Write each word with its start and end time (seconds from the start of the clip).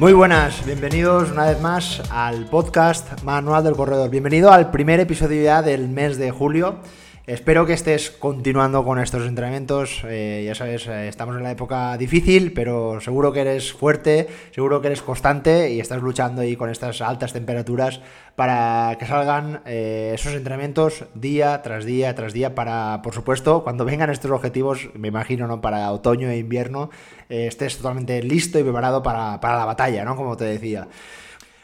Muy 0.00 0.14
buenas, 0.14 0.64
bienvenidos 0.64 1.30
una 1.30 1.44
vez 1.44 1.60
más 1.60 2.00
al 2.10 2.46
podcast 2.46 3.22
Manual 3.22 3.62
del 3.62 3.76
Corredor. 3.76 4.08
Bienvenido 4.08 4.50
al 4.50 4.70
primer 4.70 4.98
episodio 4.98 5.42
ya 5.42 5.60
del 5.60 5.90
mes 5.90 6.16
de 6.16 6.30
julio. 6.30 6.76
Espero 7.30 7.64
que 7.64 7.74
estés 7.74 8.10
continuando 8.10 8.82
con 8.82 8.98
estos 8.98 9.24
entrenamientos. 9.24 10.02
Eh, 10.04 10.42
ya 10.44 10.56
sabes, 10.56 10.88
eh, 10.88 11.06
estamos 11.06 11.36
en 11.36 11.44
la 11.44 11.52
época 11.52 11.96
difícil, 11.96 12.52
pero 12.52 13.00
seguro 13.00 13.32
que 13.32 13.42
eres 13.42 13.72
fuerte, 13.72 14.26
seguro 14.50 14.80
que 14.80 14.88
eres 14.88 15.00
constante 15.00 15.70
y 15.70 15.78
estás 15.78 16.02
luchando 16.02 16.42
ahí 16.42 16.56
con 16.56 16.70
estas 16.70 17.00
altas 17.00 17.32
temperaturas 17.32 18.00
para 18.34 18.96
que 18.98 19.06
salgan 19.06 19.62
eh, 19.64 20.10
esos 20.12 20.34
entrenamientos 20.34 21.04
día 21.14 21.62
tras 21.62 21.84
día 21.84 22.16
tras 22.16 22.32
día 22.32 22.56
para, 22.56 23.00
por 23.00 23.14
supuesto, 23.14 23.62
cuando 23.62 23.84
vengan 23.84 24.10
estos 24.10 24.32
objetivos, 24.32 24.90
me 24.94 25.06
imagino, 25.06 25.46
¿no? 25.46 25.60
Para 25.60 25.92
otoño 25.92 26.28
e 26.30 26.36
invierno, 26.36 26.90
estés 27.28 27.76
totalmente 27.76 28.20
listo 28.24 28.58
y 28.58 28.64
preparado 28.64 29.04
para, 29.04 29.38
para 29.40 29.56
la 29.56 29.66
batalla, 29.66 30.04
¿no? 30.04 30.16
Como 30.16 30.36
te 30.36 30.46
decía. 30.46 30.88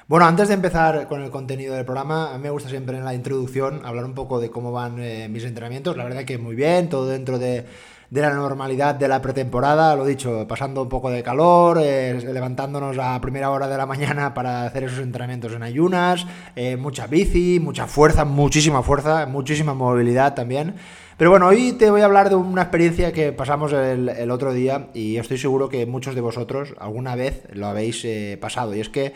Bueno, 0.08 0.24
antes 0.26 0.46
de 0.46 0.54
empezar 0.54 1.08
con 1.08 1.20
el 1.20 1.30
contenido 1.30 1.74
del 1.74 1.84
programa, 1.84 2.32
a 2.32 2.36
mí 2.36 2.44
me 2.44 2.50
gusta 2.50 2.68
siempre 2.68 2.96
en 2.96 3.04
la 3.04 3.12
introducción 3.12 3.84
hablar 3.84 4.04
un 4.04 4.14
poco 4.14 4.38
de 4.38 4.50
cómo 4.50 4.70
van 4.70 5.02
eh, 5.02 5.28
mis 5.28 5.42
entrenamientos. 5.42 5.96
La 5.96 6.04
verdad 6.04 6.24
que 6.24 6.38
muy 6.38 6.54
bien, 6.54 6.88
todo 6.88 7.08
dentro 7.08 7.40
de, 7.40 7.64
la 8.12 8.32
normalidad 8.32 8.94
de 8.94 9.08
la 9.08 9.20
pretemporada, 9.20 9.96
lo 9.96 10.04
dicho, 10.04 10.46
pasando 10.46 10.82
un 10.82 10.88
poco 10.88 11.10
de 11.10 11.24
calor, 11.24 11.80
eh, 11.82 12.20
levantándonos 12.32 12.96
a 13.00 13.20
primera 13.20 13.50
hora 13.50 13.66
de 13.66 13.76
la 13.76 13.84
mañana 13.84 14.32
para 14.32 14.64
hacer 14.64 14.84
esos 14.84 15.00
entrenamientos 15.00 15.52
en 15.54 15.64
ayunas, 15.64 16.24
eh, 16.54 16.76
mucha 16.76 17.08
bici, 17.08 17.58
mucha 17.58 17.88
fuerza, 17.88 18.24
muchísima 18.24 18.84
fuerza, 18.84 19.26
muchísima 19.26 19.74
movilidad 19.74 20.34
también. 20.34 20.76
Pero 21.16 21.30
bueno, 21.30 21.48
hoy 21.48 21.72
te 21.72 21.90
voy 21.90 22.02
a 22.02 22.04
hablar 22.04 22.28
de 22.28 22.36
una 22.36 22.62
experiencia 22.62 23.10
que 23.12 23.32
pasamos 23.32 23.72
el, 23.72 24.30
otro 24.30 24.52
día 24.52 24.86
y 24.94 25.16
estoy 25.16 25.38
seguro 25.38 25.68
que 25.68 25.84
muchos 25.84 26.14
de 26.14 26.20
vosotros 26.20 26.74
alguna 26.78 27.16
vez 27.16 27.42
lo 27.54 27.66
habéis 27.66 28.06
pasado. 28.38 28.74
Y 28.76 28.80
es 28.80 28.90
que 28.90 29.14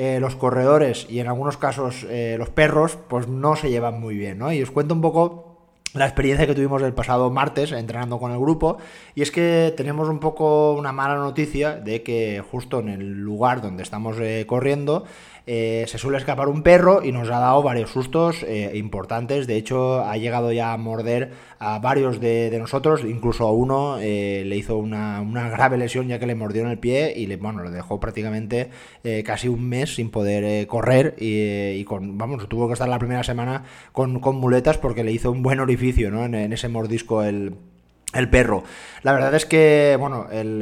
eh, 0.00 0.20
los 0.20 0.36
corredores 0.36 1.08
y 1.10 1.18
en 1.18 1.26
algunos 1.26 1.56
casos 1.56 2.06
eh, 2.08 2.36
los 2.38 2.50
perros, 2.50 2.96
pues 3.08 3.26
no 3.26 3.56
se 3.56 3.68
llevan 3.68 3.98
muy 3.98 4.16
bien, 4.16 4.38
¿no? 4.38 4.52
Y 4.52 4.62
os 4.62 4.70
cuento 4.70 4.94
un 4.94 5.00
poco 5.00 5.58
la 5.92 6.04
experiencia 6.06 6.46
que 6.46 6.54
tuvimos 6.54 6.82
el 6.82 6.92
pasado 6.92 7.30
martes 7.30 7.72
entrenando 7.72 8.20
con 8.20 8.30
el 8.30 8.38
grupo 8.38 8.78
y 9.16 9.22
es 9.22 9.32
que 9.32 9.74
tenemos 9.76 10.08
un 10.08 10.20
poco 10.20 10.74
una 10.74 10.92
mala 10.92 11.16
noticia 11.16 11.74
de 11.74 12.04
que 12.04 12.44
justo 12.48 12.78
en 12.78 12.90
el 12.90 13.10
lugar 13.20 13.60
donde 13.60 13.82
estamos 13.82 14.16
eh, 14.20 14.44
corriendo 14.46 15.02
eh, 15.50 15.86
se 15.88 15.96
suele 15.96 16.18
escapar 16.18 16.48
un 16.48 16.62
perro 16.62 17.02
y 17.02 17.10
nos 17.10 17.30
ha 17.30 17.38
dado 17.38 17.62
varios 17.62 17.88
sustos 17.88 18.42
eh, 18.42 18.72
importantes. 18.74 19.46
De 19.46 19.56
hecho, 19.56 20.04
ha 20.04 20.18
llegado 20.18 20.52
ya 20.52 20.74
a 20.74 20.76
morder 20.76 21.32
a 21.58 21.78
varios 21.78 22.20
de, 22.20 22.54
nosotros, 22.60 23.00
incluso 23.02 23.48
a 23.48 23.52
uno 23.52 23.96
eh, 23.98 24.42
le 24.44 24.56
hizo 24.58 24.76
una, 24.76 25.22
grave 25.48 25.78
lesión 25.78 26.06
ya 26.06 26.18
que 26.18 26.26
le 26.26 26.34
mordió 26.34 26.60
en 26.60 26.68
el 26.68 26.78
pie 26.78 27.14
y 27.16 27.26
le, 27.26 27.36
bueno, 27.36 27.64
le 27.64 27.70
dejó 27.70 27.98
prácticamente 27.98 28.68
casi 29.24 29.48
un 29.48 29.66
mes 29.66 29.94
sin 29.94 30.10
poder 30.10 30.66
correr 30.66 31.14
y, 31.18 31.82
con, 31.84 32.18
vamos, 32.18 32.46
tuvo 32.46 32.66
que 32.66 32.74
estar 32.74 32.88
la 32.88 32.98
primera 32.98 33.24
semana 33.24 33.64
con, 33.92 34.20
muletas 34.20 34.76
porque 34.76 35.02
le 35.02 35.12
hizo 35.12 35.32
un 35.32 35.42
buen 35.42 35.60
orificio 35.60 36.10
¿no? 36.10 36.26
en 36.26 36.52
ese 36.52 36.68
mordisco 36.68 37.22
el 37.22 37.54
el 38.14 38.30
perro. 38.30 38.64
La 39.02 39.12
verdad 39.12 39.34
es 39.34 39.46
que, 39.46 39.96
bueno, 39.98 40.26
el, 40.30 40.58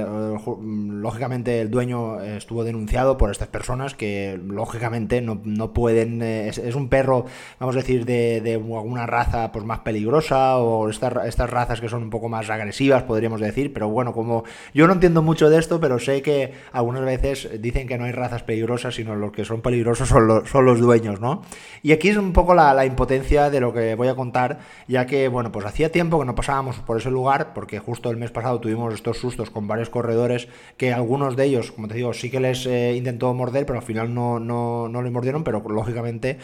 lógicamente 1.01 1.61
el 1.61 1.71
dueño 1.71 2.21
estuvo 2.21 2.65
denunciado 2.65 3.17
por 3.17 3.31
estas 3.31 3.49
personas 3.49 3.95
que, 3.95 4.39
lógicamente, 4.45 5.21
no, 5.21 5.73
pueden... 5.73 6.23
Eh, 6.23 6.49
es, 6.49 6.75
un 6.75 6.89
perro, 6.89 7.27
vamos 7.59 7.77
a 7.77 7.79
decir, 7.79 8.05
de, 8.05 8.41
de 8.41 8.55
alguna 8.55 9.07
raza 9.07 9.53
pues 9.53 9.65
más 9.65 9.81
peligrosa 9.81 10.59
o 10.59 10.89
estas, 10.89 11.27
estas 11.27 11.51
razas 11.51 11.81
que 11.81 11.89
son 11.89 12.03
un 12.03 12.11
poco 12.11 12.29
más 12.29 12.51
agresivas, 12.51 13.03
podríamos 13.05 13.41
decir. 13.41 13.73
Pero 13.73 13.89
bueno, 13.89 14.13
como 14.13 14.45
yo 14.75 14.87
no 14.87 14.93
entiendo 14.93 15.23
mucho 15.23 15.49
de 15.49 15.59
esto, 15.59 15.81
pero 15.81 15.99
sé 15.99 16.23
que 16.23 16.53
algunas 16.73 17.05
veces 17.05 17.49
dicen 17.61 17.87
que 17.87 17.99
no 17.99 18.05
hay 18.05 18.13
razas 18.13 18.43
peligrosas, 18.43 18.95
sino 18.95 19.17
los 19.17 19.33
que 19.33 19.45
son 19.45 19.63
peligrosos 19.63 20.09
son 20.09 20.27
los, 20.27 20.49
son 20.49 20.65
los 20.65 20.81
dueños, 20.81 21.21
¿no? 21.21 21.43
Y 21.83 21.93
aquí 21.93 22.09
es 22.09 22.17
un 22.17 22.33
poco 22.33 22.55
la, 22.55 22.75
la 22.75 22.85
impotencia 22.85 23.51
de 23.51 23.61
lo 23.61 23.73
que 23.73 23.95
voy 23.95 24.09
a 24.09 24.15
contar, 24.15 24.59
ya 24.89 25.07
que, 25.07 25.29
bueno, 25.29 25.53
pues 25.53 25.65
hacía 25.67 25.91
tiempo 25.91 26.19
que 26.19 26.27
no 26.27 26.35
pasábamos 26.35 26.77
por 26.81 26.99
ese 26.99 27.11
lugar 27.11 27.53
porque 27.55 27.79
justo 27.79 28.11
el 28.11 28.17
mes 28.17 28.31
pasado 28.37 28.61
tuvimos 28.61 28.95
estos 28.95 29.19
sustos 29.19 29.51
con 29.51 29.67
varios 29.67 29.91
corredores 29.91 30.47
que 30.77 30.93
algunos 30.93 31.35
de 31.35 31.47
ellos, 31.47 31.73
como 31.73 31.89
te 31.89 31.95
digo, 31.95 32.13
sí 32.13 32.31
que 32.31 32.39
les 32.39 32.67
eh, 32.67 32.95
intentó 32.95 33.35
morder, 33.35 33.67
pero 33.67 33.81
al 33.81 33.85
final 33.85 34.15
no, 34.15 34.39
no, 34.39 34.89
no 34.89 35.03
les 35.03 35.11
mordieron, 35.11 35.43
pero 35.43 35.61
lógicamente 35.69 36.39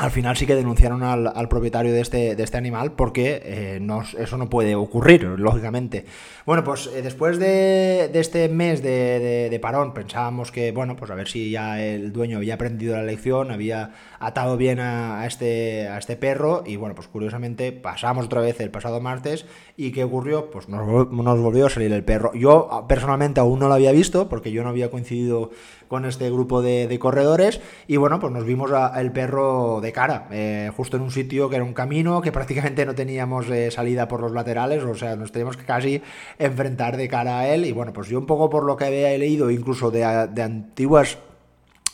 al 0.00 0.10
final 0.10 0.34
sí 0.34 0.46
que 0.46 0.54
denunciaron 0.54 1.02
al, 1.02 1.48
propietario 1.48 1.92
de 1.92 2.00
este, 2.00 2.34
de 2.34 2.42
este 2.42 2.56
animal 2.56 2.92
porque 2.92 3.42
eh, 3.44 3.80
eso 4.18 4.38
no 4.38 4.48
puede 4.48 4.74
ocurrir, 4.74 5.24
lógicamente. 5.24 6.06
Bueno, 6.46 6.64
pues 6.64 6.86
eh, 6.86 7.02
después 7.02 7.38
de, 7.38 8.10
este 8.14 8.48
mes 8.48 8.82
de, 8.82 9.58
parón 9.60 9.92
pensábamos 9.92 10.50
que, 10.52 10.72
bueno, 10.72 10.96
pues 10.96 11.10
a 11.10 11.14
ver 11.14 11.28
si 11.28 11.50
ya 11.50 11.82
el 11.82 12.12
dueño 12.12 12.38
había 12.38 12.54
aprendido 12.54 12.96
la 12.96 13.02
lección, 13.02 13.50
había 13.50 13.90
atado 14.20 14.58
bien 14.58 14.78
a, 14.80 15.26
este, 15.26 15.88
a 15.88 15.98
este 15.98 16.16
perro 16.16 16.62
y 16.66 16.76
bueno, 16.76 16.94
pues 16.94 17.08
curiosamente 17.08 17.72
pasamos 17.72 18.26
otra 18.26 18.42
vez 18.42 18.60
el 18.60 18.70
pasado 18.70 19.00
martes 19.00 19.46
y 19.76 19.92
¿qué 19.92 20.04
ocurrió? 20.04 20.50
Pues 20.50 20.68
nos, 20.68 20.86
volvió 21.10 21.66
a 21.66 21.70
salir 21.70 21.92
el 21.92 22.04
perro. 22.04 22.32
Yo 22.34 22.84
personalmente 22.86 23.40
aún 23.40 23.58
no 23.58 23.68
lo 23.68 23.74
había 23.74 23.92
visto 23.92 24.28
porque 24.28 24.52
yo 24.52 24.62
no 24.62 24.68
había 24.68 24.90
coincidido 24.90 25.50
con 25.88 26.04
este 26.04 26.30
grupo 26.30 26.62
de, 26.62 26.98
corredores 27.00 27.60
y 27.86 27.96
bueno, 27.96 28.20
pues 28.20 28.32
nos 28.32 28.44
vimos 28.44 28.70
al 28.72 29.10
perro 29.12 29.80
de 29.80 29.90
cara, 29.90 30.28
eh, 30.30 30.70
justo 30.76 30.98
en 30.98 31.02
un 31.02 31.10
sitio 31.10 31.48
que 31.48 31.56
era 31.56 31.64
un 31.64 31.72
camino, 31.72 32.20
que 32.20 32.30
prácticamente 32.30 32.84
no 32.84 32.94
teníamos 32.94 33.48
eh, 33.48 33.70
salida 33.70 34.06
por 34.06 34.20
los 34.20 34.32
laterales, 34.32 34.84
o 34.84 34.94
sea, 34.94 35.16
nos 35.16 35.32
teníamos 35.32 35.56
que 35.56 35.64
casi 35.64 36.02
enfrentar 36.38 36.98
de 36.98 37.08
cara 37.08 37.40
a 37.40 37.48
él 37.48 37.64
y 37.64 37.72
bueno, 37.72 37.92
pues 37.94 38.08
yo 38.08 38.18
un 38.18 38.26
poco 38.26 38.50
por 38.50 38.64
lo 38.64 38.76
que 38.76 38.84
había 38.84 39.16
leído, 39.16 39.50
incluso 39.50 39.90
de, 39.90 40.04
antiguas 40.04 41.18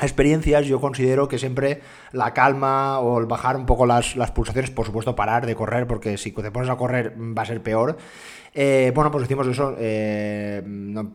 experiencias, 0.01 0.67
yo 0.67 0.81
considero 0.81 1.29
que 1.29 1.39
siempre 1.39 1.81
la 2.13 2.35
calma 2.35 3.01
o 3.01 3.19
el 3.19 3.27
bajar 3.27 3.57
un 3.57 3.67
poco 3.67 3.87
las, 3.87 4.17
las, 4.17 4.31
pulsaciones, 4.31 4.71
por 4.71 4.87
supuesto 4.87 5.17
parar 5.17 5.47
de 5.47 5.55
correr, 5.55 5.87
porque 5.87 6.19
si 6.19 6.33
te 6.33 6.51
pones 6.51 6.69
a 6.69 6.77
correr 6.77 7.15
va 7.17 7.43
a 7.43 7.47
ser 7.47 7.63
peor. 7.63 7.97
Eh, 8.59 8.91
bueno, 8.95 9.11
pues 9.11 9.25
hicimos 9.25 9.47
eso, 9.49 9.75
eh, 9.79 10.63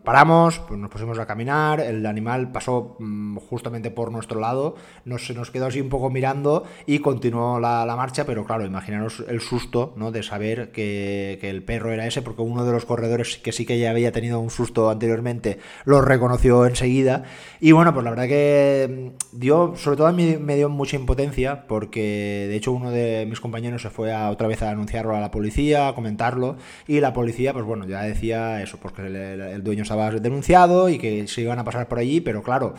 paramos, 0.04 0.60
pues 0.60 0.80
nos 0.80 0.92
pusimos 0.92 1.18
a 1.18 1.26
caminar, 1.26 1.80
el 1.80 2.06
animal 2.06 2.52
pasó 2.52 2.98
mm, 3.00 3.38
justamente 3.38 3.90
por 3.90 4.12
nuestro 4.12 4.40
lado, 4.40 4.76
nos, 5.06 5.28
nos 5.32 5.50
quedó 5.50 5.66
así 5.66 5.82
un 5.82 5.90
poco 5.90 6.12
mirando 6.12 6.66
y 6.86 7.00
continuó 7.00 7.60
la, 7.60 7.92
marcha, 7.98 8.28
pero 8.28 8.46
claro, 8.46 8.64
imaginaros 8.64 9.24
el 9.28 9.42
susto 9.42 9.96
¿no? 9.98 10.12
de 10.12 10.22
saber 10.22 10.72
que, 10.72 11.40
el 11.42 11.64
perro 11.64 11.92
era 11.92 12.06
ese, 12.06 12.22
porque 12.22 12.44
uno 12.44 12.64
de 12.64 12.74
los 12.74 12.86
corredores 12.86 13.40
que 13.40 13.52
sí 13.52 13.66
que 13.66 13.80
ya 13.80 13.90
había 13.90 14.12
tenido 14.12 14.40
un 14.40 14.52
susto 14.52 14.92
anteriormente 14.92 15.58
lo 15.84 16.00
reconoció 16.02 16.68
enseguida. 16.68 17.24
Y 17.60 17.72
bueno, 17.72 17.92
pues 17.92 18.04
la 18.04 18.12
verdad 18.12 18.28
que 18.28 19.14
mm, 19.34 19.40
dio, 19.40 19.74
sobre 19.78 19.98
todo 19.98 20.06
a 20.06 20.12
mí 20.12 20.38
me 20.38 20.58
dio 20.58 20.70
mucha 20.70 20.96
impotencia, 20.96 21.66
porque 21.68 22.46
de 22.50 22.56
hecho 22.56 22.72
uno 22.72 22.92
de 22.92 23.26
mis 23.28 23.40
compañeros 23.40 23.82
se 23.82 23.90
fue 23.90 24.14
a, 24.14 24.30
otra 24.30 24.48
vez 24.48 24.62
a 24.62 24.70
anunciarlo 24.70 25.16
a 25.16 25.20
la 25.20 25.32
policía, 25.32 25.88
a 25.88 25.96
comentarlo, 25.96 26.58
y 26.88 27.00
la 27.00 27.14
policía 27.14 27.31
pues 27.54 27.66
bueno, 27.66 27.88
ya 27.88 28.04
decía 28.04 28.62
eso, 28.62 28.78
porque 28.82 29.04
el, 29.04 29.64
dueño 29.64 29.84
estaba 29.84 30.12
denunciado 30.12 30.90
y 30.90 30.98
que 30.98 31.28
se 31.28 31.42
iban 31.42 31.60
a 31.60 31.64
pasar 31.64 31.88
por 31.88 32.00
allí, 32.00 32.22
pero 32.22 32.44
claro, 32.44 32.74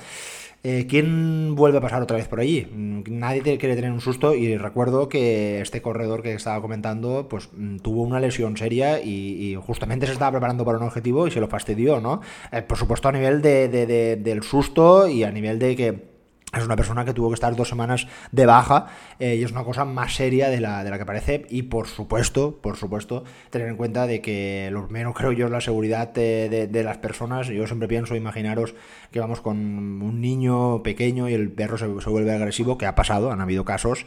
eh, 0.65 0.87
¿quién 0.89 1.57
vuelve 1.57 1.79
a 1.79 1.81
pasar 1.81 2.03
otra 2.03 2.17
vez 2.17 2.29
por 2.29 2.41
allí? 2.41 2.67
Mm, 2.73 3.03
nadie 3.09 3.43
quiere 3.59 3.75
tener 3.75 3.91
un 3.91 4.01
susto 4.01 4.35
y 4.35 4.57
recuerdo 4.57 5.09
que 5.09 5.61
este 5.61 5.83
corredor 5.83 6.23
que 6.23 6.35
estaba 6.35 6.61
comentando, 6.63 7.27
pues 7.29 7.49
mm, 7.53 7.79
tuvo 7.79 8.03
una 8.03 8.21
lesión 8.21 8.57
seria 8.57 9.03
y, 9.03 9.57
justamente 9.67 10.07
se 10.07 10.13
estaba 10.13 10.33
preparando 10.33 10.65
para 10.65 10.79
un 10.79 10.85
objetivo 10.85 11.27
y 11.27 11.31
se 11.31 11.41
lo 11.41 11.49
fastidió, 11.49 12.01
¿no? 12.01 12.21
Eh, 12.53 12.63
por 12.63 12.79
supuesto 12.79 13.09
a 13.09 13.13
nivel 13.13 13.43
de, 13.43 13.69
del 14.23 14.43
susto 14.43 15.09
y 15.09 15.25
a 15.25 15.33
nivel 15.33 15.59
de 15.59 15.77
que 15.77 16.12
es 16.53 16.65
una 16.65 16.77
persona 16.77 17.05
que 17.05 17.15
tuvo 17.15 17.29
que 17.29 17.35
estar 17.35 17.57
dos 17.57 17.69
semanas 17.69 18.07
de 18.31 18.47
baja 18.47 18.89
eh, 19.19 19.37
y 19.37 19.43
es 19.43 19.53
una 19.53 19.65
cosa 19.65 19.85
más 19.85 20.15
seria 20.15 20.51
de 20.51 20.61
la, 20.61 20.85
de 20.85 20.91
la 20.91 20.99
que 20.99 21.07
parece 21.07 21.47
y 21.49 21.63
por 21.63 21.89
supuesto, 21.89 22.59
por 22.61 22.77
supuesto, 22.77 23.25
tener 23.51 23.69
en 23.69 23.77
cuenta 23.77 24.07
de 24.07 24.21
que 24.21 24.69
lo 24.71 24.87
menos 24.89 25.15
creo 25.17 25.33
yo 25.33 25.47
es 25.47 25.53
la 25.53 25.61
seguridad 25.61 26.09
de, 26.09 26.83
las 26.83 26.99
personas. 26.99 27.49
Yo 27.49 27.67
siempre 27.67 27.89
pienso, 27.89 28.17
imaginaros 28.17 28.75
que 29.11 29.21
vamos 29.21 29.41
con 29.41 29.57
un 29.57 30.21
niño 30.21 30.83
pequeño 30.83 31.29
y 31.29 31.35
el 31.35 31.51
perro 31.51 31.79
se 31.79 31.87
vuelve 31.87 32.33
agresivo, 32.33 32.77
que 32.77 32.87
ha 32.87 32.95
pasado, 32.95 33.31
han 33.31 33.41
habido 33.41 33.65
casos. 33.65 34.05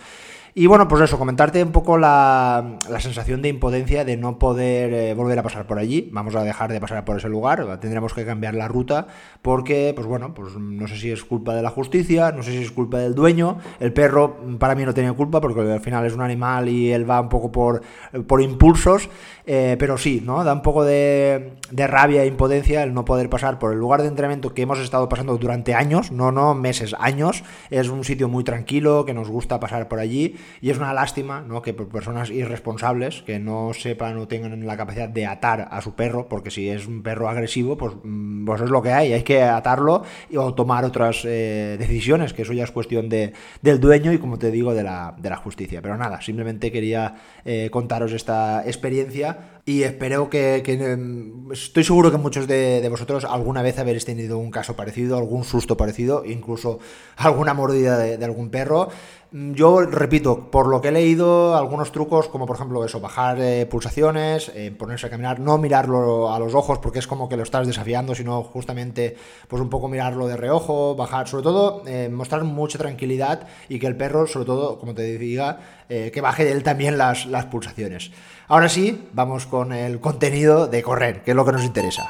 Y 0.58 0.68
bueno, 0.68 0.88
pues 0.88 1.02
eso, 1.02 1.20
comentarte 1.20 1.62
un 1.62 1.74
poco 1.74 1.98
la, 1.98 2.78
sensación 3.00 3.42
de 3.42 3.50
impotencia 3.50 4.06
de 4.06 4.16
no 4.16 4.40
poder 4.40 4.94
eh, 4.94 5.14
volver 5.14 5.38
a 5.38 5.44
pasar 5.44 5.68
por 5.68 5.78
allí. 5.78 6.08
Vamos 6.14 6.34
a 6.34 6.44
dejar 6.44 6.72
de 6.72 6.80
pasar 6.80 7.04
por 7.04 7.18
ese 7.18 7.28
lugar, 7.28 7.78
tendremos 7.82 8.14
que 8.14 8.26
cambiar 8.26 8.56
la 8.56 8.70
ruta 8.70 9.08
porque, 9.42 9.92
pues 9.94 10.08
bueno, 10.08 10.34
pues 10.34 10.56
no 10.56 10.88
sé 10.88 10.96
si 10.96 11.12
es 11.12 11.26
culpa 11.26 11.54
de 11.54 11.62
la 11.62 11.72
justicia, 11.72 12.32
no 12.32 12.42
sé 12.42 12.52
si 12.52 12.60
es 12.60 12.72
culpa 12.72 13.00
del 13.00 13.16
dueño. 13.16 13.58
El 13.82 13.92
perro 13.92 14.38
para 14.58 14.76
mí 14.76 14.86
no 14.86 14.94
tenía 14.94 15.12
culpa 15.12 15.42
porque 15.42 15.60
al 15.60 15.82
final 15.82 16.06
es 16.06 16.14
un 16.14 16.22
animal 16.22 16.70
y 16.70 16.90
él 16.90 17.08
va 17.08 17.20
un 17.20 17.28
poco 17.28 17.52
por, 17.52 17.82
por 18.26 18.42
impulsos, 18.42 19.10
eh, 19.46 19.76
pero 19.78 19.98
sí, 19.98 20.24
¿no? 20.26 20.46
Da 20.46 20.54
un 20.54 20.62
poco 20.62 20.86
de, 20.86 21.58
de 21.70 21.86
rabia 21.86 22.24
e 22.24 22.28
impotencia 22.28 22.82
el 22.82 22.94
no 22.94 23.04
poder 23.04 23.30
pasar 23.30 23.60
por 23.60 23.74
el 23.74 23.80
lugar 23.80 24.04
de 24.04 24.08
entrenamiento 24.08 24.54
que 24.54 24.62
hemos 24.62 24.80
estado 24.80 25.10
pasando 25.10 25.38
durante 25.38 25.74
años, 25.74 26.14
no, 26.14 26.32
no 26.32 26.56
meses, 26.56 26.96
años. 26.98 27.44
Es 27.70 27.90
un 27.90 28.06
sitio 28.06 28.30
muy 28.30 28.46
tranquilo, 28.46 29.04
que 29.04 29.14
nos 29.14 29.28
gusta 29.28 29.60
pasar 29.60 29.90
por 29.90 30.00
allí 30.00 30.38
y 30.62 30.70
es 30.70 30.78
una 30.78 30.94
lástima 30.94 31.42
¿no? 31.42 31.62
que 31.62 31.74
personas 31.74 32.30
irresponsables 32.30 33.22
que 33.24 33.40
no 33.40 33.74
sepan 33.74 34.18
o 34.18 34.28
tengan 34.28 34.66
la 34.66 34.78
capacidad 34.78 35.10
de 35.10 35.26
atar 35.26 35.68
a 35.70 35.82
su 35.82 35.94
perro, 35.94 36.28
porque 36.28 36.52
si 36.52 36.70
es 36.70 36.88
un 36.88 37.04
perro 37.04 37.30
agresivo, 37.30 37.78
pues, 37.78 37.94
mm, 38.04 38.46
pues 38.46 38.62
es 38.62 38.70
lo 38.70 38.82
que 38.82 38.92
hay, 38.92 39.14
hay 39.14 39.24
que 39.24 39.42
atarlo 39.44 40.04
o 40.36 40.54
tomar 40.54 40.86
otras 40.86 41.24
eh, 41.26 41.76
decisiones, 41.80 42.34
que 42.34 42.44
eso 42.44 42.54
ya 42.54 42.64
es 42.64 42.72
cuestión 42.72 43.10
de, 43.10 43.34
del 43.62 43.80
dueño 43.80 44.14
y 44.14 44.18
como 44.18 44.38
te 44.38 44.52
digo, 44.52 44.74
de 44.74 44.84
la, 44.84 45.16
de 45.18 45.30
la 45.30 45.38
justicia. 45.38 45.82
Pero 45.82 45.98
nada, 45.98 46.22
simplemente 46.22 46.72
quería 46.72 47.16
eh, 47.44 47.70
contaros 47.72 48.14
esta 48.14 48.66
experiencia 48.66 49.55
y 49.68 49.82
espero 49.82 50.30
que, 50.30 50.62
em, 50.64 51.52
estoy 51.52 51.84
seguro 51.84 52.12
que 52.12 52.18
muchos 52.18 52.48
de, 52.48 52.88
vosotros 52.88 53.26
alguna 53.26 53.64
vez 53.64 53.80
habéis 53.80 54.06
tenido 54.06 54.38
un 54.38 54.52
caso 54.52 54.76
parecido, 54.76 55.18
algún 55.18 55.44
susto 55.44 55.76
parecido, 55.76 56.24
incluso 56.24 56.78
alguna 57.18 57.56
mordida 57.56 57.98
de, 57.98 58.24
algún 58.24 58.52
perro. 58.52 58.90
Mm, 59.32 59.54
yo 59.54 59.82
repito, 59.82 60.52
por 60.52 60.68
lo 60.68 60.82
que 60.82 60.90
he 60.90 60.92
leído, 60.92 61.56
algunos 61.56 61.92
trucos, 61.92 62.28
como 62.28 62.46
por 62.46 62.58
ejemplo 62.58 62.86
eso, 62.86 63.00
bajar 63.00 63.42
eh, 63.42 63.66
pulsaciones, 63.66 64.52
eh, 64.54 64.70
ponerse 64.70 65.08
a 65.08 65.10
caminar, 65.10 65.40
no 65.40 65.58
mirarlo 65.58 66.32
a 66.32 66.38
los 66.38 66.54
ojos 66.54 66.78
porque 66.78 67.00
es 67.00 67.08
como 67.08 67.28
que 67.28 67.36
lo 67.36 67.42
estás 67.42 67.66
desafiando, 67.66 68.14
sino 68.14 68.44
justamente 68.44 69.18
pues 69.48 69.62
un 69.64 69.70
poco 69.70 69.88
mirarlo 69.88 70.28
de 70.28 70.38
reojo, 70.38 70.96
bajar, 70.96 71.28
sobre 71.28 71.44
todo 71.44 71.82
eh, 71.88 72.08
mostrar 72.10 72.44
mucha 72.44 72.78
tranquilidad 72.78 73.48
y 73.68 73.80
que 73.80 73.88
el 73.88 73.98
perro, 73.98 74.28
sobre 74.28 74.46
todo, 74.46 74.78
como 74.78 74.94
te 74.94 75.18
diga, 75.18 75.60
que 75.88 76.22
baje 76.22 76.52
él 76.52 76.64
también 76.64 76.98
las, 76.98 77.26
las 77.26 77.46
pulsaciones. 77.46 78.12
Ahora 78.48 78.70
sí, 78.70 79.08
vamos 79.14 79.46
con 79.46 79.74
el 79.74 80.00
contenido 80.00 80.68
de 80.68 80.84
correr, 80.84 81.22
que 81.22 81.32
es 81.32 81.38
lo 81.38 81.46
que 81.46 81.52
nos 81.52 81.64
interesa. 81.64 82.10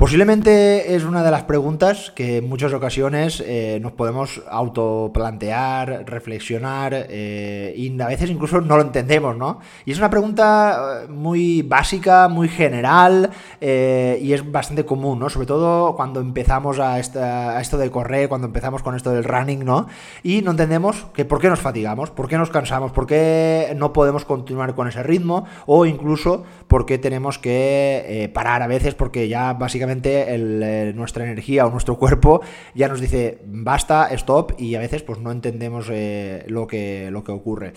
Posiblemente 0.00 0.94
es 0.94 1.04
una 1.04 1.22
de 1.22 1.30
las 1.30 1.42
preguntas 1.42 2.10
que 2.14 2.38
en 2.38 2.48
muchas 2.48 2.72
ocasiones 2.72 3.44
eh, 3.46 3.78
nos 3.82 3.92
podemos 3.92 4.40
autoplantear, 4.48 6.04
reflexionar 6.06 6.94
eh, 7.10 7.74
y 7.76 8.00
a 8.00 8.06
veces 8.06 8.30
incluso 8.30 8.62
no 8.62 8.78
lo 8.78 8.82
entendemos, 8.82 9.36
¿no? 9.36 9.60
Y 9.84 9.92
es 9.92 9.98
una 9.98 10.08
pregunta 10.08 11.02
eh, 11.02 11.08
muy 11.08 11.60
básica, 11.60 12.28
muy 12.28 12.48
general 12.48 13.28
y 13.60 14.32
es 14.32 14.50
bastante 14.50 14.86
común, 14.86 15.18
¿no? 15.18 15.28
Sobre 15.28 15.46
todo 15.46 15.94
cuando 15.96 16.20
empezamos 16.20 16.78
a, 16.78 16.94
a, 16.94 17.60
esto 17.60 17.76
de 17.76 17.90
correr, 17.90 18.30
cuando 18.30 18.46
empezamos 18.46 18.82
con 18.82 18.96
esto 18.96 19.10
del 19.10 19.24
running, 19.24 19.66
¿no? 19.66 19.86
Y 20.22 20.40
no 20.40 20.52
entendemos 20.52 21.08
que 21.12 21.26
por 21.26 21.42
qué 21.42 21.50
nos 21.50 21.60
fatigamos, 21.60 22.10
por 22.10 22.26
qué 22.26 22.38
nos 22.38 22.48
cansamos, 22.48 22.90
por 22.92 23.06
qué 23.06 23.74
no 23.76 23.92
podemos 23.92 24.24
continuar 24.24 24.74
con 24.74 24.88
ese 24.88 25.02
ritmo 25.02 25.44
o 25.66 25.84
incluso 25.84 26.44
por 26.68 26.86
qué 26.86 26.96
tenemos 26.96 27.38
que 27.38 28.30
parar 28.32 28.62
a 28.62 28.66
veces 28.66 28.94
porque 28.94 29.28
ya 29.28 29.52
básicamente 29.52 29.89
eh, 29.92 30.92
nuestra 30.94 31.24
energía 31.24 31.66
o 31.66 31.70
nuestro 31.70 31.98
cuerpo 31.98 32.40
ya 32.74 32.88
nos 32.88 33.00
dice 33.00 33.38
basta, 33.44 34.08
stop 34.12 34.52
y 34.58 34.74
a 34.74 34.80
veces 34.80 35.02
pues 35.02 35.18
no 35.18 35.30
entendemos 35.32 35.88
eh, 35.90 36.44
lo, 36.48 36.66
que, 36.66 37.10
lo 37.10 37.24
que 37.24 37.32
ocurre. 37.32 37.72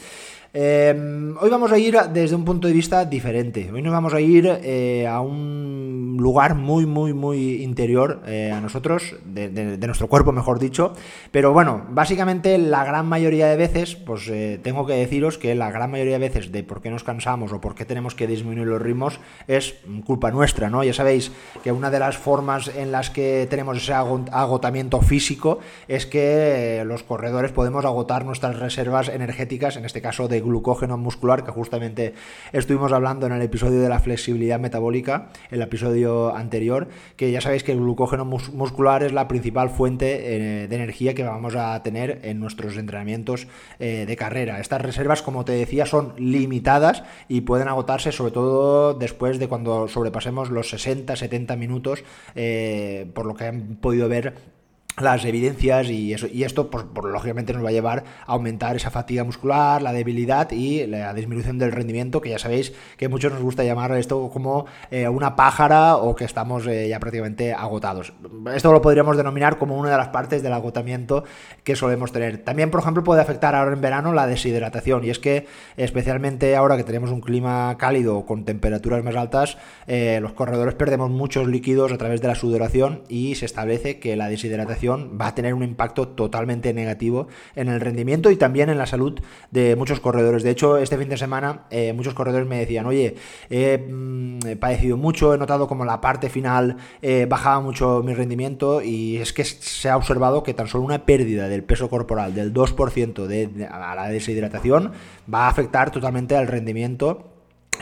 Em, 0.56 1.36
hoy 1.40 1.50
vamos 1.50 1.72
a 1.72 1.80
ir 1.80 1.98
desde 2.14 2.36
un 2.36 2.46
punto 2.46 2.68
de 2.68 2.76
vista 2.76 3.06
diferente. 3.06 3.72
Hoy 3.74 3.82
nos 3.82 3.92
vamos 3.92 4.14
a 4.14 4.22
ir 4.22 4.60
eh, 4.62 5.08
a 5.08 5.20
un 5.20 6.16
lugar 6.20 6.54
muy, 6.54 6.86
muy, 6.86 7.12
muy 7.12 7.64
interior 7.64 8.22
eh, 8.28 8.52
a 8.52 8.62
nosotros, 8.62 9.16
de, 9.26 9.50
nuestro 9.88 10.08
cuerpo, 10.08 10.32
mejor 10.32 10.60
dicho. 10.60 10.94
Pero 11.32 11.54
bueno, 11.54 11.88
básicamente 11.90 12.60
la 12.60 12.84
gran 12.84 13.08
mayoría 13.08 13.48
de 13.48 13.58
veces, 13.58 13.96
pues 13.96 14.28
eh, 14.28 14.60
tengo 14.62 14.86
que 14.86 14.94
deciros 14.94 15.40
que 15.40 15.56
la 15.56 15.72
gran 15.72 15.90
mayoría 15.90 16.20
de 16.20 16.30
veces 16.30 16.52
de 16.52 16.64
por 16.64 16.84
qué 16.84 16.92
nos 16.92 17.04
cansamos 17.04 17.52
o 17.52 17.60
por 17.60 17.74
qué 17.74 17.86
tenemos 17.86 18.14
que 18.14 18.28
disminuir 18.28 18.68
los 18.68 18.80
ritmos 18.80 19.20
es 19.48 19.74
culpa 20.06 20.30
nuestra, 20.30 20.70
¿no? 20.70 20.84
Ya 20.84 20.94
sabéis 20.94 21.32
que 21.64 21.72
una 21.72 21.90
de 21.90 21.98
las 21.98 22.16
formas 22.16 22.68
en 22.68 22.92
las 22.92 23.10
que 23.10 23.48
tenemos 23.50 23.78
ese 23.78 23.94
agotamiento 23.94 25.02
físico 25.02 25.58
es 25.88 26.06
que 26.06 26.84
los 26.86 27.02
corredores 27.02 27.52
podemos 27.52 27.86
agotar 27.86 28.24
nuestras 28.24 28.60
reservas 28.60 29.10
energéticas, 29.10 29.78
en 29.78 29.86
este 29.86 30.00
caso 30.00 30.28
de 30.28 30.43
glucógeno 30.44 30.98
muscular, 30.98 31.44
que 31.44 31.52
justamente 31.52 32.14
estuvimos 32.52 32.92
hablando 32.92 33.26
en 33.26 33.34
el 33.34 33.42
episodio 33.42 33.82
de 33.82 33.90
la 33.90 34.00
flexibilidad 34.00 34.60
metabólica, 34.60 35.30
el 35.52 35.62
episodio 35.62 36.36
anterior, 36.36 36.88
que 37.16 37.32
ya 37.32 37.42
sabéis 37.42 37.64
que 37.64 37.72
el 37.72 37.80
glucógeno 37.80 38.26
muscular 38.26 39.04
es 39.04 39.12
la 39.12 39.28
principal 39.28 39.70
fuente 39.70 40.64
eh, 40.64 40.68
de 40.68 40.76
energía 40.76 41.14
que 41.14 41.24
vamos 41.24 41.56
a 41.56 41.82
tener 41.84 42.20
en 42.24 42.40
nuestros 42.40 42.78
entrenamientos 42.78 43.48
eh, 43.80 44.06
de 44.08 44.16
carrera. 44.16 44.60
Estas 44.60 44.82
reservas, 44.82 45.22
como 45.22 45.46
te 45.46 45.54
decía, 45.54 45.86
son 45.86 46.14
limitadas 46.18 47.04
y 47.28 47.42
pueden 47.42 47.68
agotarse 47.68 48.12
sobre 48.12 48.32
todo 48.32 48.94
después 48.94 49.40
de 49.40 49.48
cuando 49.48 49.88
sobrepasemos 49.88 50.50
los 50.50 50.74
60-70 50.74 51.58
minutos, 51.58 52.04
eh, 52.36 53.10
por 53.14 53.26
lo 53.26 53.36
que 53.36 53.46
han 53.46 53.78
podido 53.82 54.08
ver 54.10 54.53
las 55.00 55.26
evidencias 55.26 55.90
y 55.90 56.14
eso 56.14 56.28
y 56.32 56.44
esto 56.44 56.70
pues, 56.70 56.86
lógicamente 57.04 57.52
nos 57.54 57.64
va 57.66 57.70
a 57.70 57.72
llevar 57.72 58.04
a 58.28 58.34
aumentar 58.34 58.76
esa 58.76 58.92
fatiga 58.92 59.24
muscular, 59.24 59.82
la 59.82 59.92
debilidad 59.92 60.52
y 60.52 60.86
la 60.86 61.14
disminución 61.14 61.58
del 61.58 61.72
rendimiento 61.72 62.22
que 62.22 62.30
ya 62.30 62.38
sabéis 62.38 62.74
que 62.98 63.10
muchos 63.10 63.32
nos 63.32 63.42
gusta 63.42 63.64
llamar 63.64 63.92
esto 63.94 64.30
como 64.30 64.68
eh, 64.92 65.08
una 65.08 65.36
pájara 65.36 65.98
o 65.98 66.16
que 66.16 66.26
estamos 66.26 66.68
eh, 66.68 66.88
ya 66.88 67.00
prácticamente 67.00 67.54
agotados. 67.54 68.14
Esto 68.54 68.72
lo 68.72 68.82
podríamos 68.82 69.18
denominar 69.18 69.58
como 69.58 69.78
una 69.78 69.90
de 69.90 69.98
las 69.98 70.10
partes 70.10 70.44
del 70.44 70.54
agotamiento 70.54 71.24
que 71.64 71.76
solemos 71.76 72.12
tener. 72.12 72.38
También 72.40 72.70
por 72.70 72.82
ejemplo 72.82 73.04
puede 73.04 73.22
afectar 73.22 73.56
ahora 73.56 73.74
en 73.74 73.82
verano 73.82 74.14
la 74.14 74.28
deshidratación 74.28 75.04
y 75.06 75.10
es 75.10 75.18
que 75.18 75.48
especialmente 75.76 76.56
ahora 76.56 76.78
que 76.78 76.84
tenemos 76.84 77.10
un 77.10 77.22
clima 77.22 77.76
cálido 77.80 78.26
con 78.26 78.46
temperaturas 78.46 79.04
más 79.04 79.16
altas 79.16 79.58
eh, 79.88 80.20
los 80.22 80.34
corredores 80.34 80.76
perdemos 80.76 81.10
muchos 81.10 81.48
líquidos 81.48 81.92
a 81.92 81.98
través 81.98 82.22
de 82.22 82.28
la 82.28 82.36
sudoración 82.36 83.02
y 83.10 83.36
se 83.36 83.46
establece 83.46 84.00
que 84.00 84.16
la 84.16 84.30
deshidratación 84.30 84.83
va 84.90 85.28
a 85.28 85.36
tener 85.36 85.54
un 85.54 85.64
impacto 85.64 86.08
totalmente 86.08 86.74
negativo 86.74 87.28
en 87.56 87.70
el 87.70 87.80
rendimiento 87.80 88.32
y 88.32 88.36
también 88.36 88.70
en 88.70 88.78
la 88.78 88.86
salud 88.86 89.20
de 89.52 89.76
muchos 89.76 90.00
corredores. 90.00 90.44
De 90.44 90.52
hecho, 90.52 90.78
este 90.78 90.98
fin 90.98 91.10
de 91.10 91.18
semana 91.18 91.66
eh, 91.70 91.94
muchos 91.94 92.14
corredores 92.14 92.48
me 92.48 92.60
decían, 92.60 92.86
oye, 92.86 93.16
mm, 93.50 94.40
he 94.48 94.56
padecido 94.56 94.98
mucho, 94.98 95.34
he 95.34 95.38
notado 95.38 95.68
como 95.68 95.86
la 95.86 96.02
parte 96.02 96.30
final 96.30 96.78
eh, 97.02 97.26
bajaba 97.30 97.62
mucho 97.62 98.02
mi 98.04 98.14
rendimiento 98.14 98.82
y 98.82 99.18
es 99.18 99.34
que 99.34 99.44
se 99.44 99.90
ha 99.90 99.98
observado 99.98 100.44
que 100.44 100.54
tan 100.54 100.68
solo 100.68 100.84
una 100.84 101.06
pérdida 101.06 101.48
del 101.48 101.64
peso 101.64 101.90
corporal 101.90 102.34
del 102.34 102.54
2% 102.54 103.26
de, 103.26 103.68
a 103.70 103.96
la 103.96 104.10
deshidratación 104.10 104.92
va 105.32 105.46
a 105.46 105.50
afectar 105.50 105.92
totalmente 105.92 106.36
al 106.36 106.48
rendimiento 106.48 107.33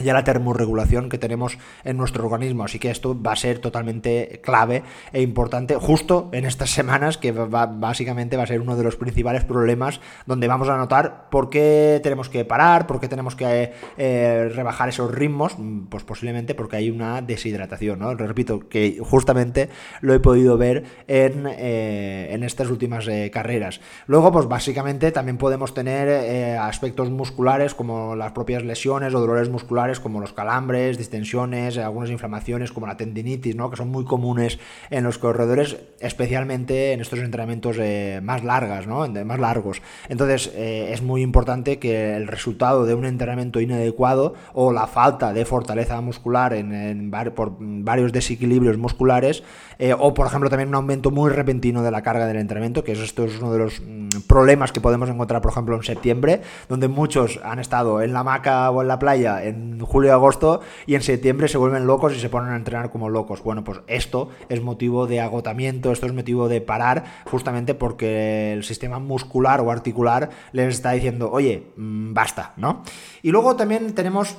ya 0.03 0.13
la 0.13 0.23
termorregulación 0.23 1.09
que 1.09 1.17
tenemos 1.17 1.57
en 1.83 1.97
nuestro 1.97 2.25
organismo. 2.25 2.63
Así 2.63 2.79
que 2.79 2.91
esto 2.91 3.19
va 3.19 3.33
a 3.33 3.35
ser 3.35 3.59
totalmente 3.59 4.41
clave 4.43 4.83
e 5.13 5.21
importante 5.21 5.75
justo 5.75 6.29
en 6.31 6.45
estas 6.45 6.71
semanas, 6.71 7.17
que 7.17 7.31
básicamente 7.31 8.37
va 8.37 8.43
a 8.43 8.47
ser 8.47 8.61
uno 8.61 8.75
de 8.75 8.83
los 8.83 8.95
principales 8.95 9.43
problemas 9.43 9.99
donde 10.25 10.47
vamos 10.47 10.69
a 10.69 10.77
notar 10.77 11.29
por 11.29 11.49
qué 11.49 11.99
tenemos 12.03 12.29
que 12.29 12.45
parar, 12.45 12.87
por 12.87 12.99
qué 12.99 13.07
tenemos 13.07 13.35
que 13.35 13.73
eh, 13.97 14.51
rebajar 14.53 14.89
esos 14.89 15.11
ritmos, 15.11 15.55
pues 15.89 16.03
posiblemente 16.03 16.55
porque 16.55 16.77
hay 16.77 16.89
una 16.89 17.21
deshidratación. 17.21 17.99
¿no? 17.99 18.13
Repito 18.15 18.67
que 18.69 18.99
justamente 19.01 19.69
lo 20.01 20.13
he 20.13 20.19
podido 20.19 20.57
ver 20.57 20.83
en, 21.07 21.47
eh, 21.47 22.29
en 22.31 22.43
estas 22.43 22.69
últimas 22.69 23.07
eh, 23.07 23.29
carreras. 23.31 23.81
Luego, 24.07 24.31
pues 24.31 24.47
básicamente 24.47 25.11
también 25.11 25.37
podemos 25.37 25.73
tener 25.73 26.57
aspectos 26.59 27.09
musculares 27.09 27.73
como 27.73 28.15
las 28.15 28.31
propias 28.31 28.63
lesiones 28.63 29.13
o 29.13 29.19
dolores 29.19 29.49
musculares 29.49 29.90
como 29.99 30.19
los 30.19 30.33
calambres, 30.33 30.97
distensiones, 30.97 31.77
algunas 31.77 32.09
inflamaciones 32.09 32.71
como 32.71 32.87
la 32.87 32.97
tendinitis, 32.97 33.55
¿no? 33.55 33.69
que 33.69 33.77
son 33.77 33.89
muy 33.89 34.05
comunes 34.05 34.59
en 34.89 35.03
los 35.03 35.17
corredores, 35.17 35.77
especialmente 35.99 36.93
en 36.93 37.01
estos 37.01 37.19
entrenamientos 37.19 37.77
eh, 37.79 38.19
más 38.23 38.43
largas, 38.43 38.87
¿no? 38.87 39.07
más 39.07 39.39
largos. 39.39 39.81
Entonces 40.09 40.51
eh, 40.55 40.91
es 40.93 41.01
muy 41.01 41.21
importante 41.21 41.79
que 41.79 42.15
el 42.15 42.27
resultado 42.27 42.85
de 42.85 42.93
un 42.93 43.05
entrenamiento 43.05 43.59
inadecuado 43.59 44.35
o 44.53 44.71
la 44.71 44.87
falta 44.87 45.33
de 45.33 45.45
fortaleza 45.45 45.99
muscular 46.01 46.53
en, 46.53 47.11
por 47.35 47.55
varios 47.59 48.11
desequilibrios 48.11 48.77
musculares 48.77 49.43
eh, 49.79 49.95
o 49.97 50.13
por 50.13 50.27
ejemplo 50.27 50.49
también 50.49 50.69
un 50.69 50.75
aumento 50.75 51.11
muy 51.11 51.31
repentino 51.31 51.81
de 51.81 51.91
la 51.91 52.01
carga 52.01 52.27
del 52.27 52.37
entrenamiento, 52.37 52.83
que 52.83 52.91
esto 52.91 53.23
es 53.23 53.39
uno 53.39 53.51
de 53.51 53.59
los 53.59 53.81
mm, 53.81 54.27
problemas 54.27 54.71
que 54.71 54.81
podemos 54.81 55.09
encontrar 55.09 55.41
por 55.41 55.51
ejemplo 55.51 55.75
en 55.75 55.83
septiembre, 55.83 56.41
donde 56.69 56.87
muchos 56.87 57.39
han 57.43 57.59
estado 57.59 58.01
en 58.01 58.13
la 58.13 58.19
hamaca 58.19 58.69
o 58.69 58.81
en 58.81 58.87
la 58.87 58.99
playa 58.99 59.43
en 59.43 59.70
julio 59.79 60.09
y 60.09 60.11
agosto 60.11 60.61
y 60.85 60.95
en 60.95 61.01
septiembre 61.01 61.47
se 61.47 61.57
vuelven 61.57 61.87
locos 61.87 62.15
y 62.15 62.19
se 62.19 62.29
ponen 62.29 62.51
a 62.51 62.55
entrenar 62.55 62.91
como 62.91 63.09
locos. 63.09 63.43
Bueno, 63.43 63.63
pues 63.63 63.79
esto 63.87 64.29
es 64.49 64.61
motivo 64.61 65.07
de 65.07 65.21
agotamiento, 65.21 65.91
esto 65.91 66.05
es 66.05 66.13
motivo 66.13 66.49
de 66.49 66.61
parar, 66.61 67.03
justamente 67.25 67.73
porque 67.73 68.53
el 68.53 68.63
sistema 68.63 68.99
muscular 68.99 69.61
o 69.61 69.71
articular 69.71 70.29
les 70.51 70.75
está 70.75 70.91
diciendo, 70.91 71.31
oye, 71.31 71.71
mm, 71.77 72.13
basta, 72.13 72.53
¿no? 72.57 72.83
Y 73.21 73.31
luego 73.31 73.55
también 73.55 73.93
tenemos 73.93 74.37